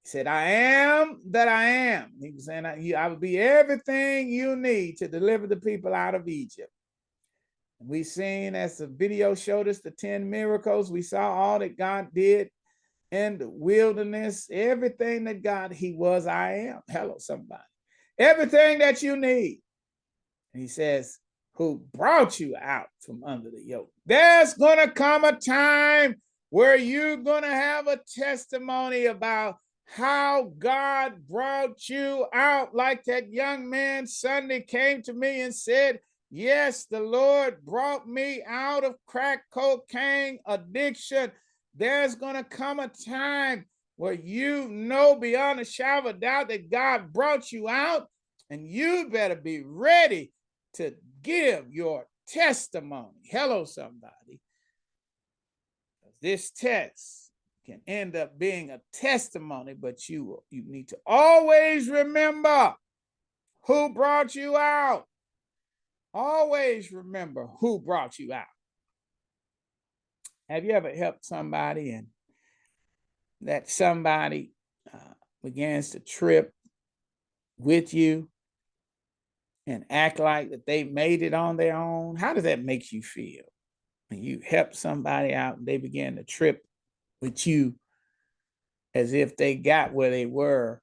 He 0.04 0.10
said, 0.10 0.28
I 0.28 0.44
am 0.44 1.22
that 1.30 1.48
I 1.48 1.64
am. 1.64 2.12
He 2.22 2.32
was 2.32 2.48
saying, 2.48 2.66
I, 2.66 2.94
I 2.98 3.08
will 3.08 3.16
be 3.16 3.40
everything 3.40 4.28
you 4.28 4.58
need 4.58 4.98
to 4.98 5.08
deliver 5.08 5.48
the 5.48 5.56
people 5.56 5.94
out 5.94 6.16
of 6.16 6.28
Egypt. 6.28 6.74
We 7.80 8.04
seen 8.04 8.56
as 8.56 8.78
the 8.78 8.88
video 8.88 9.36
showed 9.36 9.68
us 9.68 9.80
the 9.80 9.92
10 9.92 10.30
miracles. 10.30 10.92
We 10.92 11.02
saw 11.02 11.32
all 11.32 11.60
that 11.60 11.78
God 11.78 12.10
did 12.14 12.50
in 13.12 13.38
the 13.38 13.50
wilderness, 13.50 14.48
everything 14.52 15.24
that 15.24 15.42
God, 15.42 15.72
He 15.72 15.94
was, 15.94 16.28
I 16.28 16.54
am. 16.54 16.82
Hello, 16.90 17.16
somebody. 17.18 17.64
Everything 18.18 18.80
that 18.80 19.02
you 19.02 19.16
need. 19.16 19.62
And 20.54 20.62
he 20.62 20.68
says, 20.68 21.18
who 21.54 21.84
brought 21.94 22.40
you 22.40 22.56
out 22.60 22.88
from 23.02 23.24
under 23.24 23.50
the 23.50 23.62
yoke. 23.62 23.92
There's 24.06 24.54
going 24.54 24.80
to 24.80 24.92
come 24.92 25.24
a 25.24 25.38
time 25.38 26.16
where 26.50 26.76
you're 26.76 27.18
going 27.18 27.44
to 27.44 27.50
have 27.50 27.88
a 27.88 28.00
testimony 28.18 29.06
about 29.06 29.58
how 29.86 30.54
God 30.58 31.28
brought 31.28 31.90
you 31.90 32.28
out, 32.34 32.76
like 32.76 33.04
that 33.06 33.32
young 33.32 33.70
man 33.70 34.08
Sunday 34.08 34.62
came 34.62 35.02
to 35.04 35.14
me 35.14 35.42
and 35.42 35.54
said, 35.54 36.00
Yes, 36.32 36.86
the 36.86 37.00
Lord 37.00 37.66
brought 37.66 38.08
me 38.08 38.44
out 38.48 38.84
of 38.84 38.96
crack 39.08 39.44
cocaine 39.52 40.40
addiction. 40.46 41.32
There's 41.76 42.16
going 42.16 42.36
to 42.36 42.44
come 42.44 42.80
a 42.80 42.88
time 42.88 43.66
where 43.96 44.14
you 44.14 44.70
know 44.70 45.16
beyond 45.16 45.60
a 45.60 45.66
shadow 45.66 46.10
of 46.10 46.20
doubt 46.20 46.50
that 46.50 46.70
God 46.70 47.12
brought 47.12 47.52
you 47.52 47.68
out, 47.68 48.08
and 48.50 48.66
you 48.68 49.10
better 49.12 49.36
be 49.36 49.64
ready 49.66 50.32
to 50.76 50.94
give 51.24 51.72
your 51.72 52.06
testimony. 52.28 53.20
Hello, 53.26 53.66
somebody. 53.66 54.40
This 56.22 56.52
test 56.52 57.32
can 57.66 57.82
end 57.88 58.16
up 58.16 58.38
being 58.38 58.70
a 58.70 58.82
testimony, 58.94 59.74
but 59.74 60.08
you, 60.08 60.44
you 60.50 60.64
need 60.66 60.90
to 60.90 60.98
always 61.06 61.90
remember 61.90 62.76
who 63.66 63.94
brought 63.94 64.36
you 64.36 64.56
out. 64.56 65.09
Always 66.14 66.92
remember 66.92 67.48
who 67.60 67.80
brought 67.80 68.18
you 68.18 68.34
out. 68.34 68.46
Have 70.50 70.66
you 70.66 70.72
ever 70.72 70.90
helped 70.94 71.24
somebody 71.24 71.92
and 71.92 72.08
that 73.42 73.70
somebody 73.70 74.52
uh, 74.92 75.14
begins 75.44 75.92
to 75.92 76.00
trip 76.00 76.52
with 77.58 77.94
you 77.94 78.30
and 79.68 79.86
act 79.90 80.18
like 80.20 80.50
that 80.50 80.66
they 80.66 80.84
made 80.84 81.22
it 81.22 81.36
on 81.36 81.58
their 81.58 81.76
own? 81.76 82.16
How 82.16 82.34
does 82.34 82.46
that 82.46 82.64
make 82.64 82.92
you 82.92 83.04
feel? 83.04 83.44
When 84.08 84.24
you 84.24 84.42
help 84.44 84.74
somebody 84.74 85.36
out 85.36 85.58
and 85.58 85.68
they 85.68 85.78
begin 85.78 86.16
to 86.16 86.24
trip 86.24 86.66
with 87.22 87.46
you 87.46 87.76
as 88.96 89.14
if 89.14 89.38
they 89.38 89.56
got 89.56 89.94
where 89.94 90.10
they 90.10 90.26
were, 90.26 90.82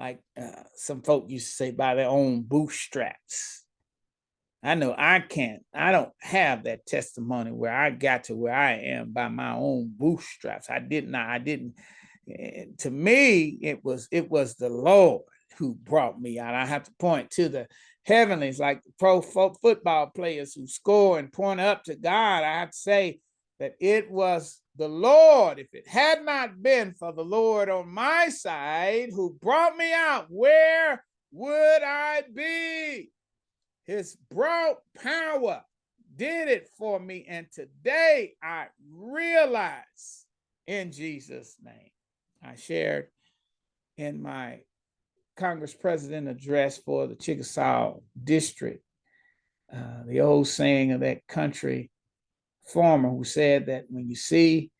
like 0.00 0.20
uh, 0.40 0.62
some 0.74 1.02
folk 1.02 1.28
used 1.28 1.48
to 1.48 1.52
say, 1.52 1.70
by 1.72 1.94
their 1.94 2.08
own 2.08 2.40
bootstraps. 2.40 3.63
I 4.64 4.74
know 4.76 4.94
I 4.96 5.20
can't, 5.20 5.62
I 5.74 5.92
don't 5.92 6.12
have 6.20 6.64
that 6.64 6.86
testimony 6.86 7.52
where 7.52 7.74
I 7.74 7.90
got 7.90 8.24
to 8.24 8.34
where 8.34 8.54
I 8.54 8.72
am 8.72 9.12
by 9.12 9.28
my 9.28 9.52
own 9.52 9.92
bootstraps. 9.94 10.70
I 10.70 10.78
did 10.78 11.06
not, 11.06 11.28
I 11.28 11.38
didn't. 11.38 11.74
Eh, 12.26 12.64
to 12.78 12.90
me, 12.90 13.58
it 13.60 13.84
was 13.84 14.08
it 14.10 14.30
was 14.30 14.54
the 14.54 14.70
Lord 14.70 15.22
who 15.58 15.74
brought 15.74 16.18
me 16.18 16.38
out. 16.38 16.54
I 16.54 16.64
have 16.64 16.84
to 16.84 16.92
point 16.98 17.30
to 17.32 17.50
the 17.50 17.68
heavenlies, 18.06 18.58
like 18.58 18.80
pro 18.98 19.20
fo- 19.20 19.54
football 19.60 20.06
players 20.06 20.54
who 20.54 20.66
score 20.66 21.18
and 21.18 21.30
point 21.30 21.60
up 21.60 21.84
to 21.84 21.94
God. 21.94 22.42
I 22.42 22.60
have 22.60 22.70
to 22.70 22.76
say 22.76 23.20
that 23.60 23.74
it 23.80 24.10
was 24.10 24.62
the 24.76 24.88
Lord. 24.88 25.58
If 25.58 25.68
it 25.74 25.86
had 25.86 26.24
not 26.24 26.62
been 26.62 26.94
for 26.94 27.12
the 27.12 27.22
Lord 27.24 27.68
on 27.68 27.90
my 27.90 28.30
side 28.30 29.10
who 29.12 29.36
brought 29.42 29.76
me 29.76 29.92
out, 29.92 30.26
where 30.30 31.04
would 31.32 31.82
I 31.82 32.22
be? 32.32 33.10
His 33.84 34.16
broad 34.30 34.76
power 35.02 35.62
did 36.16 36.48
it 36.48 36.68
for 36.78 36.98
me. 36.98 37.26
And 37.28 37.46
today 37.52 38.34
I 38.42 38.66
realize 38.92 40.26
in 40.66 40.92
Jesus' 40.92 41.56
name. 41.62 41.90
I 42.42 42.56
shared 42.56 43.08
in 43.96 44.22
my 44.22 44.60
Congress 45.36 45.74
President 45.74 46.28
address 46.28 46.78
for 46.78 47.06
the 47.06 47.14
Chickasaw 47.14 47.96
District 48.22 48.84
uh, 49.74 50.02
the 50.06 50.20
old 50.20 50.46
saying 50.46 50.92
of 50.92 51.00
that 51.00 51.26
country 51.26 51.90
farmer 52.66 53.10
who 53.10 53.24
said 53.24 53.66
that 53.66 53.84
when 53.88 54.08
you 54.08 54.14
see 54.14 54.70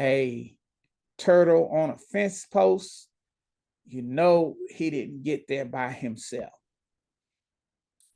a 0.00 0.54
turtle 1.18 1.70
on 1.72 1.90
a 1.90 1.98
fence 1.98 2.46
post, 2.46 3.08
you 3.86 4.02
know 4.02 4.56
he 4.68 4.90
didn't 4.90 5.22
get 5.22 5.46
there 5.46 5.64
by 5.64 5.90
himself. 5.92 6.52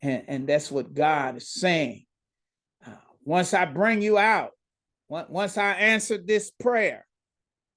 And, 0.03 0.25
and 0.29 0.49
that's 0.49 0.71
what 0.71 0.95
God 0.95 1.37
is 1.37 1.53
saying. 1.53 2.05
Uh, 2.87 2.93
once 3.25 3.53
I 3.55 3.65
bring 3.67 4.03
you 4.03 4.19
out, 4.19 4.53
once 5.09 5.59
I 5.59 5.73
answer 5.73 6.19
this 6.19 6.51
prayer, 6.51 7.05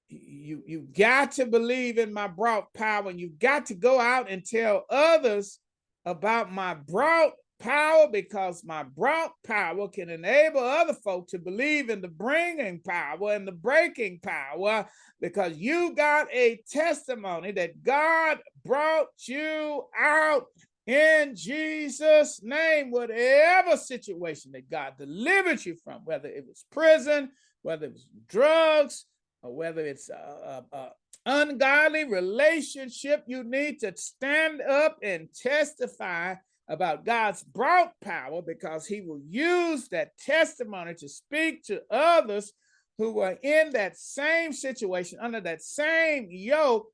you 0.08 0.62
you 0.66 0.86
got 0.96 1.32
to 1.32 1.46
believe 1.46 1.98
in 1.98 2.12
my 2.12 2.28
broad 2.28 2.64
power, 2.74 3.10
and 3.10 3.18
you've 3.18 3.38
got 3.38 3.66
to 3.66 3.74
go 3.74 3.98
out 3.98 4.30
and 4.30 4.44
tell 4.44 4.84
others 4.88 5.58
about 6.04 6.52
my 6.52 6.74
broad 6.74 7.32
power 7.58 8.08
because 8.10 8.64
my 8.64 8.82
broad 8.82 9.30
power 9.44 9.88
can 9.88 10.10
enable 10.10 10.60
other 10.60 10.92
folk 10.92 11.28
to 11.28 11.38
believe 11.38 11.88
in 11.88 12.00
the 12.00 12.08
bringing 12.08 12.80
power 12.80 13.32
and 13.32 13.46
the 13.46 13.52
breaking 13.52 14.20
power 14.20 14.86
because 15.20 15.56
you 15.56 15.94
got 15.94 16.26
a 16.32 16.60
testimony 16.70 17.52
that 17.52 17.82
God 17.82 18.38
brought 18.64 19.06
you 19.26 19.84
out 19.98 20.46
in 20.86 21.34
Jesus' 21.34 22.40
name, 22.42 22.90
whatever 22.90 23.76
situation 23.76 24.52
that 24.52 24.70
God 24.70 24.94
delivered 24.98 25.64
you 25.64 25.76
from, 25.82 26.00
whether 26.04 26.28
it 26.28 26.44
was 26.46 26.64
prison, 26.70 27.30
whether 27.62 27.86
it 27.86 27.92
was 27.92 28.06
drugs, 28.28 29.06
or 29.42 29.54
whether 29.54 29.80
it's 29.80 30.10
a, 30.10 30.62
a, 30.72 30.76
a 30.76 30.90
ungodly 31.26 32.04
relationship, 32.04 33.24
you 33.26 33.44
need 33.44 33.80
to 33.80 33.96
stand 33.96 34.60
up 34.60 34.98
and 35.02 35.28
testify 35.34 36.34
about 36.68 37.04
God's 37.04 37.42
broad 37.42 37.90
power 38.02 38.42
because 38.42 38.86
he 38.86 39.00
will 39.00 39.20
use 39.28 39.88
that 39.88 40.16
testimony 40.18 40.94
to 40.94 41.08
speak 41.08 41.62
to 41.64 41.82
others 41.90 42.52
who 42.98 43.20
are 43.20 43.36
in 43.42 43.70
that 43.72 43.98
same 43.98 44.52
situation, 44.52 45.18
under 45.20 45.40
that 45.40 45.62
same 45.62 46.28
yoke, 46.30 46.86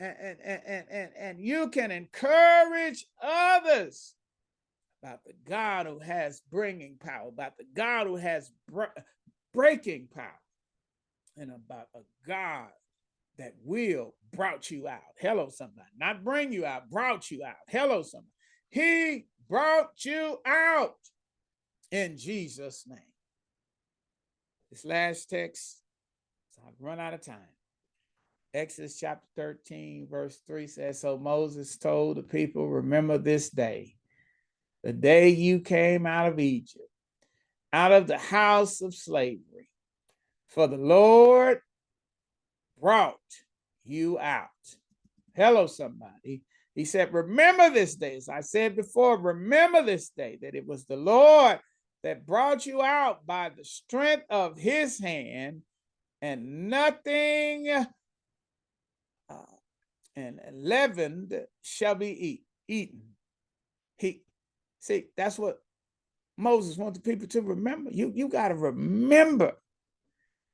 and, 0.00 0.16
and, 0.42 0.60
and, 0.66 0.84
and, 0.90 1.10
and 1.18 1.40
you 1.40 1.68
can 1.68 1.90
encourage 1.90 3.06
others 3.22 4.14
about 5.02 5.24
the 5.24 5.34
God 5.46 5.86
who 5.86 5.98
has 5.98 6.42
bringing 6.50 6.96
power, 6.98 7.28
about 7.28 7.58
the 7.58 7.66
God 7.74 8.06
who 8.06 8.16
has 8.16 8.50
breaking 9.52 10.08
power, 10.14 10.40
and 11.36 11.50
about 11.50 11.88
a 11.94 12.00
God 12.26 12.68
that 13.38 13.54
will 13.62 14.14
brought 14.32 14.70
you 14.70 14.88
out. 14.88 15.00
Hello, 15.18 15.50
somebody. 15.50 15.88
Not 15.98 16.24
bring 16.24 16.52
you 16.52 16.64
out, 16.64 16.90
brought 16.90 17.30
you 17.30 17.44
out. 17.44 17.56
Hello, 17.68 18.02
somebody. 18.02 18.32
He 18.70 19.26
brought 19.48 20.04
you 20.04 20.38
out 20.46 20.96
in 21.90 22.16
Jesus' 22.16 22.84
name. 22.86 22.98
This 24.70 24.84
last 24.84 25.28
text, 25.28 25.82
so 26.50 26.62
I've 26.66 26.80
run 26.80 27.00
out 27.00 27.14
of 27.14 27.24
time. 27.24 27.48
Exodus 28.52 28.98
chapter 28.98 29.26
13, 29.36 30.08
verse 30.10 30.40
3 30.46 30.66
says, 30.66 31.00
So 31.00 31.16
Moses 31.16 31.76
told 31.76 32.16
the 32.16 32.22
people, 32.22 32.68
Remember 32.68 33.16
this 33.16 33.48
day, 33.48 33.94
the 34.82 34.92
day 34.92 35.28
you 35.28 35.60
came 35.60 36.04
out 36.04 36.26
of 36.26 36.40
Egypt, 36.40 36.88
out 37.72 37.92
of 37.92 38.08
the 38.08 38.18
house 38.18 38.80
of 38.80 38.94
slavery. 38.94 39.68
For 40.48 40.66
the 40.66 40.78
Lord 40.78 41.60
brought 42.80 43.18
you 43.84 44.18
out. 44.18 44.48
Hello, 45.34 45.68
somebody. 45.68 46.42
He 46.74 46.84
said, 46.84 47.14
Remember 47.14 47.70
this 47.70 47.94
day. 47.94 48.16
As 48.16 48.28
I 48.28 48.40
said 48.40 48.74
before, 48.74 49.16
remember 49.16 49.82
this 49.82 50.08
day 50.10 50.38
that 50.42 50.56
it 50.56 50.66
was 50.66 50.86
the 50.86 50.96
Lord 50.96 51.60
that 52.02 52.26
brought 52.26 52.66
you 52.66 52.82
out 52.82 53.24
by 53.26 53.50
the 53.50 53.64
strength 53.64 54.24
of 54.28 54.58
his 54.58 54.98
hand, 54.98 55.62
and 56.20 56.68
nothing 56.68 57.68
and 60.20 60.62
leavened 60.62 61.34
shall 61.62 61.94
be 61.94 62.08
eat, 62.08 62.42
eaten. 62.68 63.02
He 63.96 64.22
see 64.78 65.06
that's 65.16 65.38
what 65.38 65.58
Moses 66.36 66.76
wants 66.76 66.98
the 66.98 67.02
people 67.02 67.28
to 67.28 67.40
remember. 67.42 67.90
You 67.90 68.12
you 68.14 68.28
got 68.28 68.48
to 68.48 68.54
remember 68.54 69.52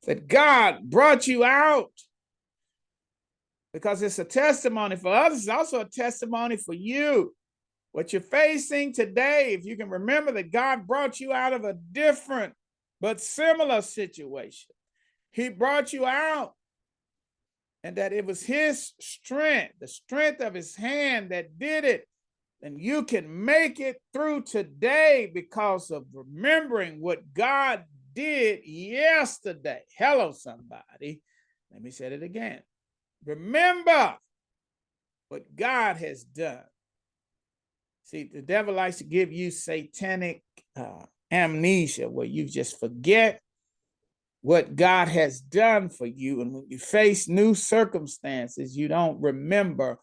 that 0.05 0.29
God 0.29 0.89
brought 0.89 1.27
you 1.27 1.45
out 1.45 1.93
because 3.73 4.03
it's 4.03 4.19
a 4.19 4.25
testimony 4.25 4.97
for 4.97 5.13
others. 5.15 5.41
It's 5.41 5.49
also 5.49 5.81
a 5.81 5.89
testimony 5.89 6.57
for 6.57 6.75
you. 6.75 7.35
What 7.93 8.13
you're 8.13 8.23
facing 8.23 8.93
today, 8.93 9.55
if 9.59 9.65
you 9.65 9.77
can 9.77 9.89
remember 9.89 10.33
that 10.33 10.53
God 10.53 10.87
brought 10.87 11.19
you 11.21 11.33
out 11.33 11.53
of 11.53 11.65
a 11.65 11.75
different 11.93 12.55
but 13.01 13.21
similar 13.21 13.83
situation, 13.83 14.71
He 15.31 15.49
brought 15.49 15.93
you 15.93 16.05
out 16.05 16.55
and 17.85 17.97
that 17.97 18.13
it 18.13 18.25
was 18.25 18.43
his 18.43 18.93
strength, 19.01 19.75
the 19.81 19.89
strength 19.89 20.41
of 20.41 20.55
his 20.55 20.75
hand 20.75 21.31
that 21.31 21.59
did 21.59 21.85
it. 21.85 22.09
And 22.63 22.81
you 22.81 23.05
can 23.05 23.45
make 23.45 23.81
it 23.81 24.01
through 24.13 24.43
today 24.43 25.31
because 25.33 25.91
of 25.91 26.07
remembering 26.13 27.01
what 27.01 27.33
God 27.35 27.85
did 28.15 28.61
yesterday. 28.65 29.83
Hello, 29.97 30.33
somebody. 30.33 31.21
Let 31.71 31.83
me 31.83 31.91
say 31.91 32.07
it 32.07 32.23
again. 32.23 32.63
Remember 33.25 34.17
what 35.29 35.55
God 35.55 35.97
has 35.99 36.25
done. 36.25 36.65
See, 38.05 38.31
the 38.33 38.43
devil 38.43 38.75
likes 38.75 38.99
to 38.99 39.05
give 39.05 39.33
you 39.33 39.51
satanic 39.51 40.43
uh, 40.77 41.05
amnesia 41.31 42.09
where 42.09 42.27
you 42.27 42.45
just 42.45 42.79
forget 42.79 43.41
what 44.47 44.77
God 44.77 45.09
has 45.09 45.41
done 45.41 45.89
for 45.89 46.07
you. 46.07 46.41
And 46.41 46.53
when 46.53 46.67
you 46.69 46.79
face 46.79 47.27
new 47.27 47.53
circumstances, 47.53 48.77
you 48.77 48.87
don't 48.87 49.21
remember 49.21 49.99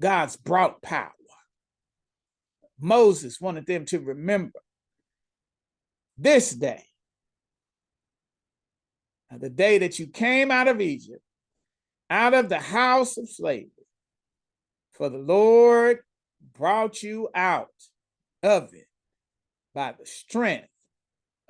God's 0.00 0.38
brought 0.38 0.80
power. 0.80 1.12
Moses 2.80 3.38
wanted 3.38 3.66
them 3.66 3.84
to 3.84 4.00
remember 4.00 4.60
this 6.16 6.52
day, 6.52 6.82
uh, 9.30 9.36
the 9.36 9.50
day 9.50 9.76
that 9.76 9.98
you 9.98 10.06
came 10.06 10.50
out 10.50 10.68
of 10.68 10.80
Egypt, 10.80 11.20
out 12.08 12.32
of 12.32 12.48
the 12.48 12.60
house 12.60 13.18
of 13.18 13.28
slavery. 13.28 13.68
For 14.94 15.10
the 15.10 15.18
Lord 15.18 15.98
brought 16.54 17.02
you 17.02 17.28
out 17.34 17.68
of 18.42 18.72
it 18.72 18.88
by 19.74 19.92
the 19.92 20.06
strength 20.06 20.71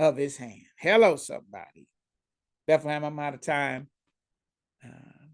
of 0.03 0.17
his 0.17 0.37
hand. 0.37 0.67
Hello, 0.79 1.17
somebody. 1.17 1.87
Bethlehem, 2.67 3.05
I'm 3.05 3.19
out 3.19 3.35
of 3.35 3.41
time. 3.41 3.89
Uh, 4.85 4.89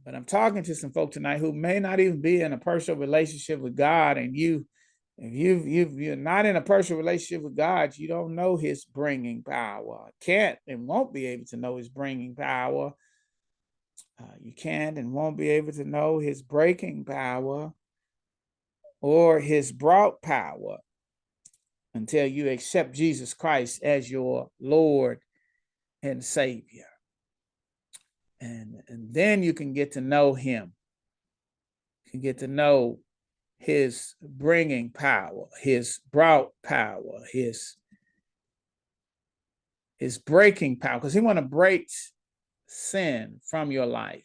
but 0.05 0.15
I'm 0.15 0.25
talking 0.25 0.63
to 0.63 0.75
some 0.75 0.93
folk 0.93 1.11
tonight 1.11 1.39
who 1.39 1.53
may 1.53 1.81
not 1.81 2.01
even 2.01 2.21
be 2.21 2.43
in 2.43 2.53
a 2.53 2.59
personal 2.59 3.01
relationship 3.01 3.61
with 3.61 3.77
God, 3.77 4.19
and 4.19 4.37
you 4.37 4.67
if 5.17 5.33
you 5.33 5.65
you 5.65 5.89
you're 5.97 6.17
not 6.17 6.47
in 6.47 6.57
a 6.57 6.61
personal 6.61 6.99
relationship 6.99 7.43
with 7.43 7.57
God, 7.57 7.97
you 7.97 8.09
don't 8.09 8.35
know 8.35 8.57
His 8.57 8.85
bringing 8.85 9.43
power. 9.43 10.11
Can't 10.21 10.59
and 10.67 10.87
won't 10.87 11.13
be 11.13 11.27
able 11.27 11.47
to 11.47 11.57
know 11.57 11.77
His 11.77 11.89
bringing 11.89 12.35
power. 12.35 12.93
Uh, 14.21 14.35
you 14.41 14.53
can't 14.53 14.99
and 14.99 15.13
won't 15.13 15.37
be 15.37 15.49
able 15.51 15.73
to 15.73 15.85
know 15.85 16.19
His 16.19 16.43
breaking 16.43 17.05
power 17.05 17.73
or 19.01 19.41
His 19.41 19.73
brought 19.73 20.23
power 20.23 20.79
until 21.99 22.27
you 22.27 22.49
accept 22.49 22.95
Jesus 22.95 23.35
Christ 23.35 23.83
as 23.83 24.11
your 24.11 24.51
Lord 24.61 25.21
and 26.03 26.25
Savior. 26.25 26.87
And, 28.41 28.83
and 28.89 29.13
then 29.13 29.43
you 29.43 29.53
can 29.53 29.73
get 29.73 29.93
to 29.93 30.01
know 30.01 30.35
Him. 30.35 30.73
You 32.05 32.13
can 32.13 32.21
get 32.21 32.39
to 32.39 32.49
know 32.49 32.99
his 33.59 34.15
bringing 34.23 34.91
power, 34.91 35.47
his 35.61 36.01
brought 36.13 36.51
power, 36.63 37.25
his 37.33 37.77
his 39.99 40.17
breaking 40.17 40.79
power, 40.79 40.99
because 40.99 41.13
he 41.13 41.21
want 41.21 41.39
to 41.39 41.43
break 41.43 41.89
sin 42.69 43.41
from 43.45 43.73
your 43.73 43.87
life. 43.87 44.23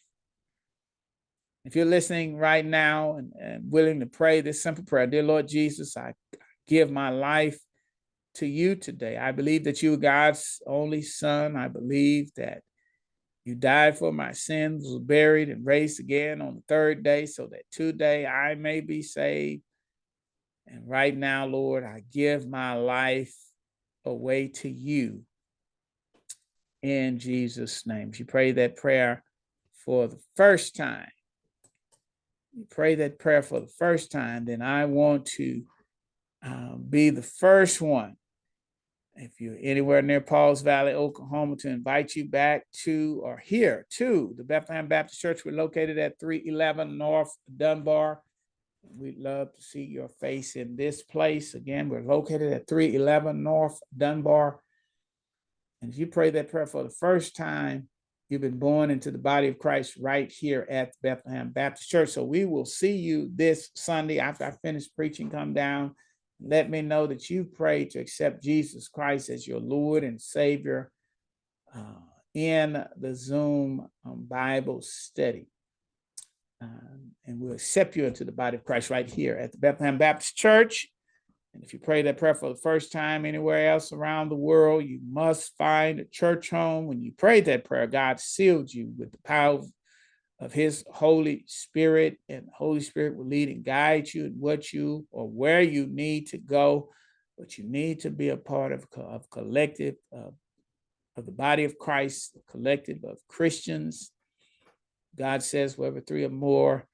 If 1.65 1.75
you're 1.75 1.85
listening 1.85 2.37
right 2.37 2.63
now 2.65 3.15
and, 3.17 3.33
and 3.41 3.71
willing 3.71 4.01
to 4.01 4.05
pray 4.05 4.41
this 4.41 4.61
simple 4.61 4.83
prayer, 4.83 5.07
dear 5.07 5.23
Lord 5.23 5.47
Jesus, 5.47 5.97
I 5.97 6.13
give 6.67 6.91
my 6.91 7.09
life 7.09 7.59
to 8.35 8.45
you 8.45 8.75
today. 8.75 9.17
I 9.17 9.31
believe 9.31 9.65
that 9.65 9.81
you 9.81 9.93
are 9.93 9.97
God's 9.97 10.61
only 10.65 11.01
son. 11.01 11.55
I 11.55 11.67
believe 11.67 12.31
that 12.35 12.61
you 13.45 13.55
died 13.55 13.97
for 13.97 14.11
my 14.11 14.31
sins, 14.31 14.85
was 14.85 14.99
buried, 14.99 15.49
and 15.49 15.65
raised 15.65 15.99
again 15.99 16.41
on 16.41 16.55
the 16.55 16.63
third 16.67 17.03
day, 17.03 17.25
so 17.25 17.47
that 17.47 17.63
today 17.71 18.25
I 18.25 18.55
may 18.55 18.79
be 18.79 19.01
saved. 19.01 19.63
And 20.65 20.87
right 20.87 21.15
now, 21.15 21.45
Lord, 21.45 21.83
I 21.83 22.03
give 22.11 22.47
my 22.47 22.73
life 22.75 23.35
away 24.05 24.47
to 24.47 24.69
you 24.69 25.23
in 26.81 27.19
Jesus' 27.19 27.85
name. 27.85 28.09
If 28.13 28.19
you 28.19 28.25
pray 28.25 28.53
that 28.53 28.77
prayer 28.77 29.23
for 29.85 30.07
the 30.07 30.19
first 30.37 30.75
time, 30.75 31.09
you 32.53 32.65
pray 32.69 32.95
that 32.95 33.19
prayer 33.19 33.41
for 33.41 33.59
the 33.59 33.71
first 33.77 34.11
time, 34.11 34.45
then 34.45 34.61
I 34.61 34.85
want 34.85 35.25
to 35.37 35.63
uh, 36.45 36.75
be 36.75 37.09
the 37.09 37.21
first 37.21 37.81
one 37.81 38.17
if 39.15 39.39
you're 39.39 39.57
anywhere 39.61 40.01
near 40.01 40.21
Pauls 40.21 40.61
Valley, 40.61 40.93
Oklahoma, 40.93 41.55
to 41.57 41.69
invite 41.69 42.15
you 42.15 42.25
back 42.25 42.65
to 42.83 43.21
or 43.23 43.37
here 43.37 43.85
to 43.91 44.33
the 44.37 44.43
Bethlehem 44.43 44.87
Baptist 44.87 45.21
Church. 45.21 45.45
We're 45.45 45.51
located 45.51 45.97
at 45.97 46.19
311 46.19 46.97
North 46.97 47.35
Dunbar. 47.55 48.21
We'd 48.81 49.19
love 49.19 49.53
to 49.53 49.61
see 49.61 49.83
your 49.83 50.09
face 50.09 50.55
in 50.55 50.75
this 50.75 51.03
place. 51.03 51.53
Again, 51.53 51.89
we're 51.89 52.01
located 52.01 52.51
at 52.53 52.67
311 52.67 53.43
North 53.43 53.79
Dunbar. 53.95 54.59
And 55.81 55.93
if 55.93 55.99
you 55.99 56.07
pray 56.07 56.31
that 56.31 56.49
prayer 56.49 56.65
for 56.65 56.83
the 56.83 56.89
first 56.89 57.35
time, 57.35 57.87
you've 58.29 58.41
been 58.41 58.59
born 58.59 58.89
into 58.89 59.11
the 59.11 59.17
body 59.17 59.47
of 59.47 59.59
Christ 59.59 59.95
right 59.99 60.31
here 60.31 60.65
at 60.69 60.93
Bethlehem 61.03 61.49
Baptist 61.49 61.89
Church. 61.89 62.09
So 62.09 62.23
we 62.23 62.45
will 62.45 62.65
see 62.65 62.95
you 62.97 63.29
this 63.33 63.69
Sunday 63.75 64.19
after 64.19 64.45
I 64.45 64.51
finish 64.51 64.93
preaching. 64.93 65.29
Come 65.29 65.53
down 65.53 65.95
let 66.45 66.69
me 66.69 66.81
know 66.81 67.07
that 67.07 67.29
you 67.29 67.45
pray 67.45 67.85
to 67.85 67.99
accept 67.99 68.43
Jesus 68.43 68.87
Christ 68.87 69.29
as 69.29 69.47
your 69.47 69.59
Lord 69.59 70.03
and 70.03 70.21
Savior 70.21 70.91
uh, 71.73 72.01
in 72.33 72.83
the 72.99 73.15
Zoom 73.15 73.87
um, 74.05 74.25
Bible 74.27 74.81
study. 74.81 75.47
Um, 76.61 77.11
and 77.25 77.39
we'll 77.39 77.53
accept 77.53 77.95
you 77.95 78.05
into 78.05 78.25
the 78.25 78.31
body 78.31 78.57
of 78.57 78.63
Christ 78.63 78.89
right 78.89 79.09
here 79.09 79.35
at 79.35 79.51
the 79.51 79.57
Bethlehem 79.57 79.97
Baptist 79.97 80.35
Church. 80.35 80.87
And 81.53 81.63
if 81.63 81.71
you 81.71 81.79
pray 81.79 82.01
that 82.01 82.17
prayer 82.17 82.35
for 82.35 82.49
the 82.49 82.59
first 82.59 82.91
time 82.91 83.25
anywhere 83.25 83.69
else 83.71 83.91
around 83.91 84.29
the 84.29 84.35
world, 84.35 84.83
you 84.85 84.99
must 85.07 85.55
find 85.57 85.99
a 85.99 86.05
church 86.05 86.49
home. 86.49 86.87
When 86.87 87.01
you 87.01 87.11
prayed 87.11 87.45
that 87.45 87.63
prayer, 87.63 87.85
God 87.85 88.19
sealed 88.19 88.73
you 88.73 88.91
with 88.97 89.11
the 89.11 89.19
power 89.19 89.61
of 90.43 90.51
his 90.51 90.83
Holy 90.91 91.43
Spirit, 91.47 92.17
and 92.27 92.47
Holy 92.53 92.81
Spirit 92.81 93.15
will 93.15 93.25
lead 93.25 93.49
and 93.49 93.63
guide 93.63 94.13
you 94.13 94.25
in 94.25 94.33
what 94.33 94.73
you 94.73 95.05
or 95.11 95.27
where 95.27 95.61
you 95.61 95.87
need 95.87 96.27
to 96.27 96.37
go. 96.37 96.89
But 97.37 97.57
you 97.57 97.63
need 97.63 98.01
to 98.01 98.09
be 98.09 98.29
a 98.29 98.37
part 98.37 98.71
of, 98.71 98.85
of 98.97 99.29
collective 99.29 99.95
uh, 100.15 100.31
of 101.15 101.25
the 101.25 101.31
body 101.31 101.63
of 101.63 101.77
Christ, 101.77 102.35
a 102.35 102.51
collective 102.51 103.03
of 103.03 103.19
Christians. 103.27 104.11
God 105.15 105.43
says, 105.43 105.77
wherever 105.77 106.01
three 106.01 106.25
or 106.25 106.29
more 106.29 106.87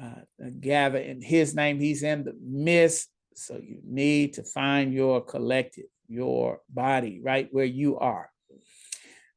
uh, 0.00 0.20
gather 0.60 0.98
in 0.98 1.20
his 1.20 1.54
name, 1.54 1.80
he's 1.80 2.02
in 2.02 2.24
the 2.24 2.36
midst. 2.40 3.08
So 3.34 3.54
you 3.56 3.80
need 3.84 4.34
to 4.34 4.44
find 4.44 4.94
your 4.94 5.20
collective, 5.20 5.86
your 6.08 6.60
body 6.68 7.20
right 7.22 7.48
where 7.50 7.64
you 7.64 7.98
are. 7.98 8.30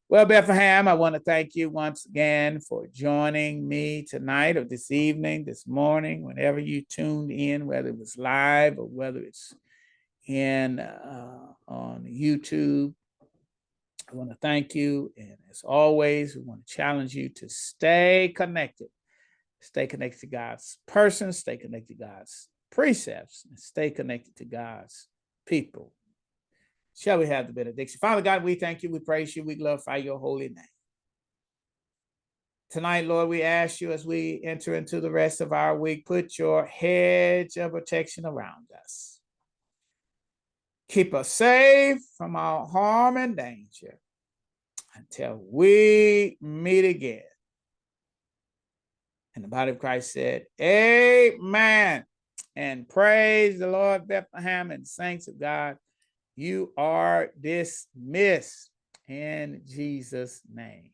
Well, 0.09 0.25
Bethlehem, 0.25 0.87
I 0.87 0.93
want 0.93 1.15
to 1.15 1.21
thank 1.21 1.55
you 1.55 1.69
once 1.69 2.05
again 2.05 2.59
for 2.59 2.87
joining 2.87 3.67
me 3.67 4.03
tonight 4.03 4.57
or 4.57 4.65
this 4.65 4.91
evening, 4.91 5.45
this 5.45 5.65
morning, 5.65 6.23
whenever 6.23 6.59
you 6.59 6.83
tuned 6.87 7.31
in, 7.31 7.65
whether 7.65 7.87
it 7.87 7.97
was 7.97 8.17
live 8.17 8.77
or 8.77 8.85
whether 8.85 9.19
it's 9.21 9.55
in 10.27 10.79
uh, 10.79 11.53
on 11.67 12.03
YouTube. 12.03 12.93
I 14.11 14.15
want 14.15 14.29
to 14.29 14.37
thank 14.41 14.75
you. 14.75 15.13
And 15.17 15.37
as 15.49 15.63
always, 15.63 16.35
we 16.35 16.43
want 16.43 16.67
to 16.67 16.73
challenge 16.73 17.15
you 17.15 17.29
to 17.29 17.49
stay 17.49 18.33
connected. 18.35 18.89
Stay 19.61 19.87
connected 19.87 20.19
to 20.19 20.27
God's 20.27 20.79
person, 20.85 21.31
stay 21.31 21.55
connected 21.55 21.97
to 21.97 22.05
God's 22.05 22.49
precepts, 22.71 23.45
and 23.49 23.57
stay 23.57 23.89
connected 23.89 24.35
to 24.35 24.45
God's 24.45 25.07
people. 25.47 25.93
Shall 26.95 27.19
we 27.19 27.27
have 27.27 27.47
the 27.47 27.53
benediction? 27.53 27.99
Father 27.99 28.21
God, 28.21 28.43
we 28.43 28.55
thank 28.55 28.83
you, 28.83 28.91
we 28.91 28.99
praise 28.99 29.35
you, 29.35 29.43
we 29.43 29.55
glorify 29.55 29.97
your 29.97 30.19
holy 30.19 30.49
name. 30.49 30.65
Tonight, 32.69 33.05
Lord, 33.05 33.29
we 33.29 33.43
ask 33.43 33.81
you 33.81 33.91
as 33.91 34.05
we 34.05 34.41
enter 34.43 34.73
into 34.73 34.99
the 34.99 35.11
rest 35.11 35.41
of 35.41 35.53
our 35.53 35.77
week, 35.77 36.05
put 36.05 36.37
your 36.39 36.65
hedge 36.65 37.57
of 37.57 37.71
protection 37.71 38.25
around 38.25 38.65
us. 38.83 39.19
Keep 40.89 41.13
us 41.13 41.29
safe 41.29 41.99
from 42.17 42.35
all 42.35 42.67
harm 42.67 43.17
and 43.17 43.37
danger 43.37 43.99
until 44.95 45.41
we 45.51 46.37
meet 46.41 46.85
again. 46.85 47.21
And 49.35 49.43
the 49.43 49.49
body 49.49 49.71
of 49.71 49.79
Christ 49.79 50.13
said, 50.13 50.45
Amen. 50.61 52.05
And 52.55 52.87
praise 52.87 53.59
the 53.59 53.67
Lord, 53.67 54.07
Bethlehem 54.07 54.71
and 54.71 54.87
saints 54.87 55.27
of 55.27 55.39
God. 55.39 55.77
You 56.35 56.71
are 56.77 57.29
dismissed 57.39 58.71
in 59.07 59.61
Jesus' 59.65 60.41
name. 60.51 60.92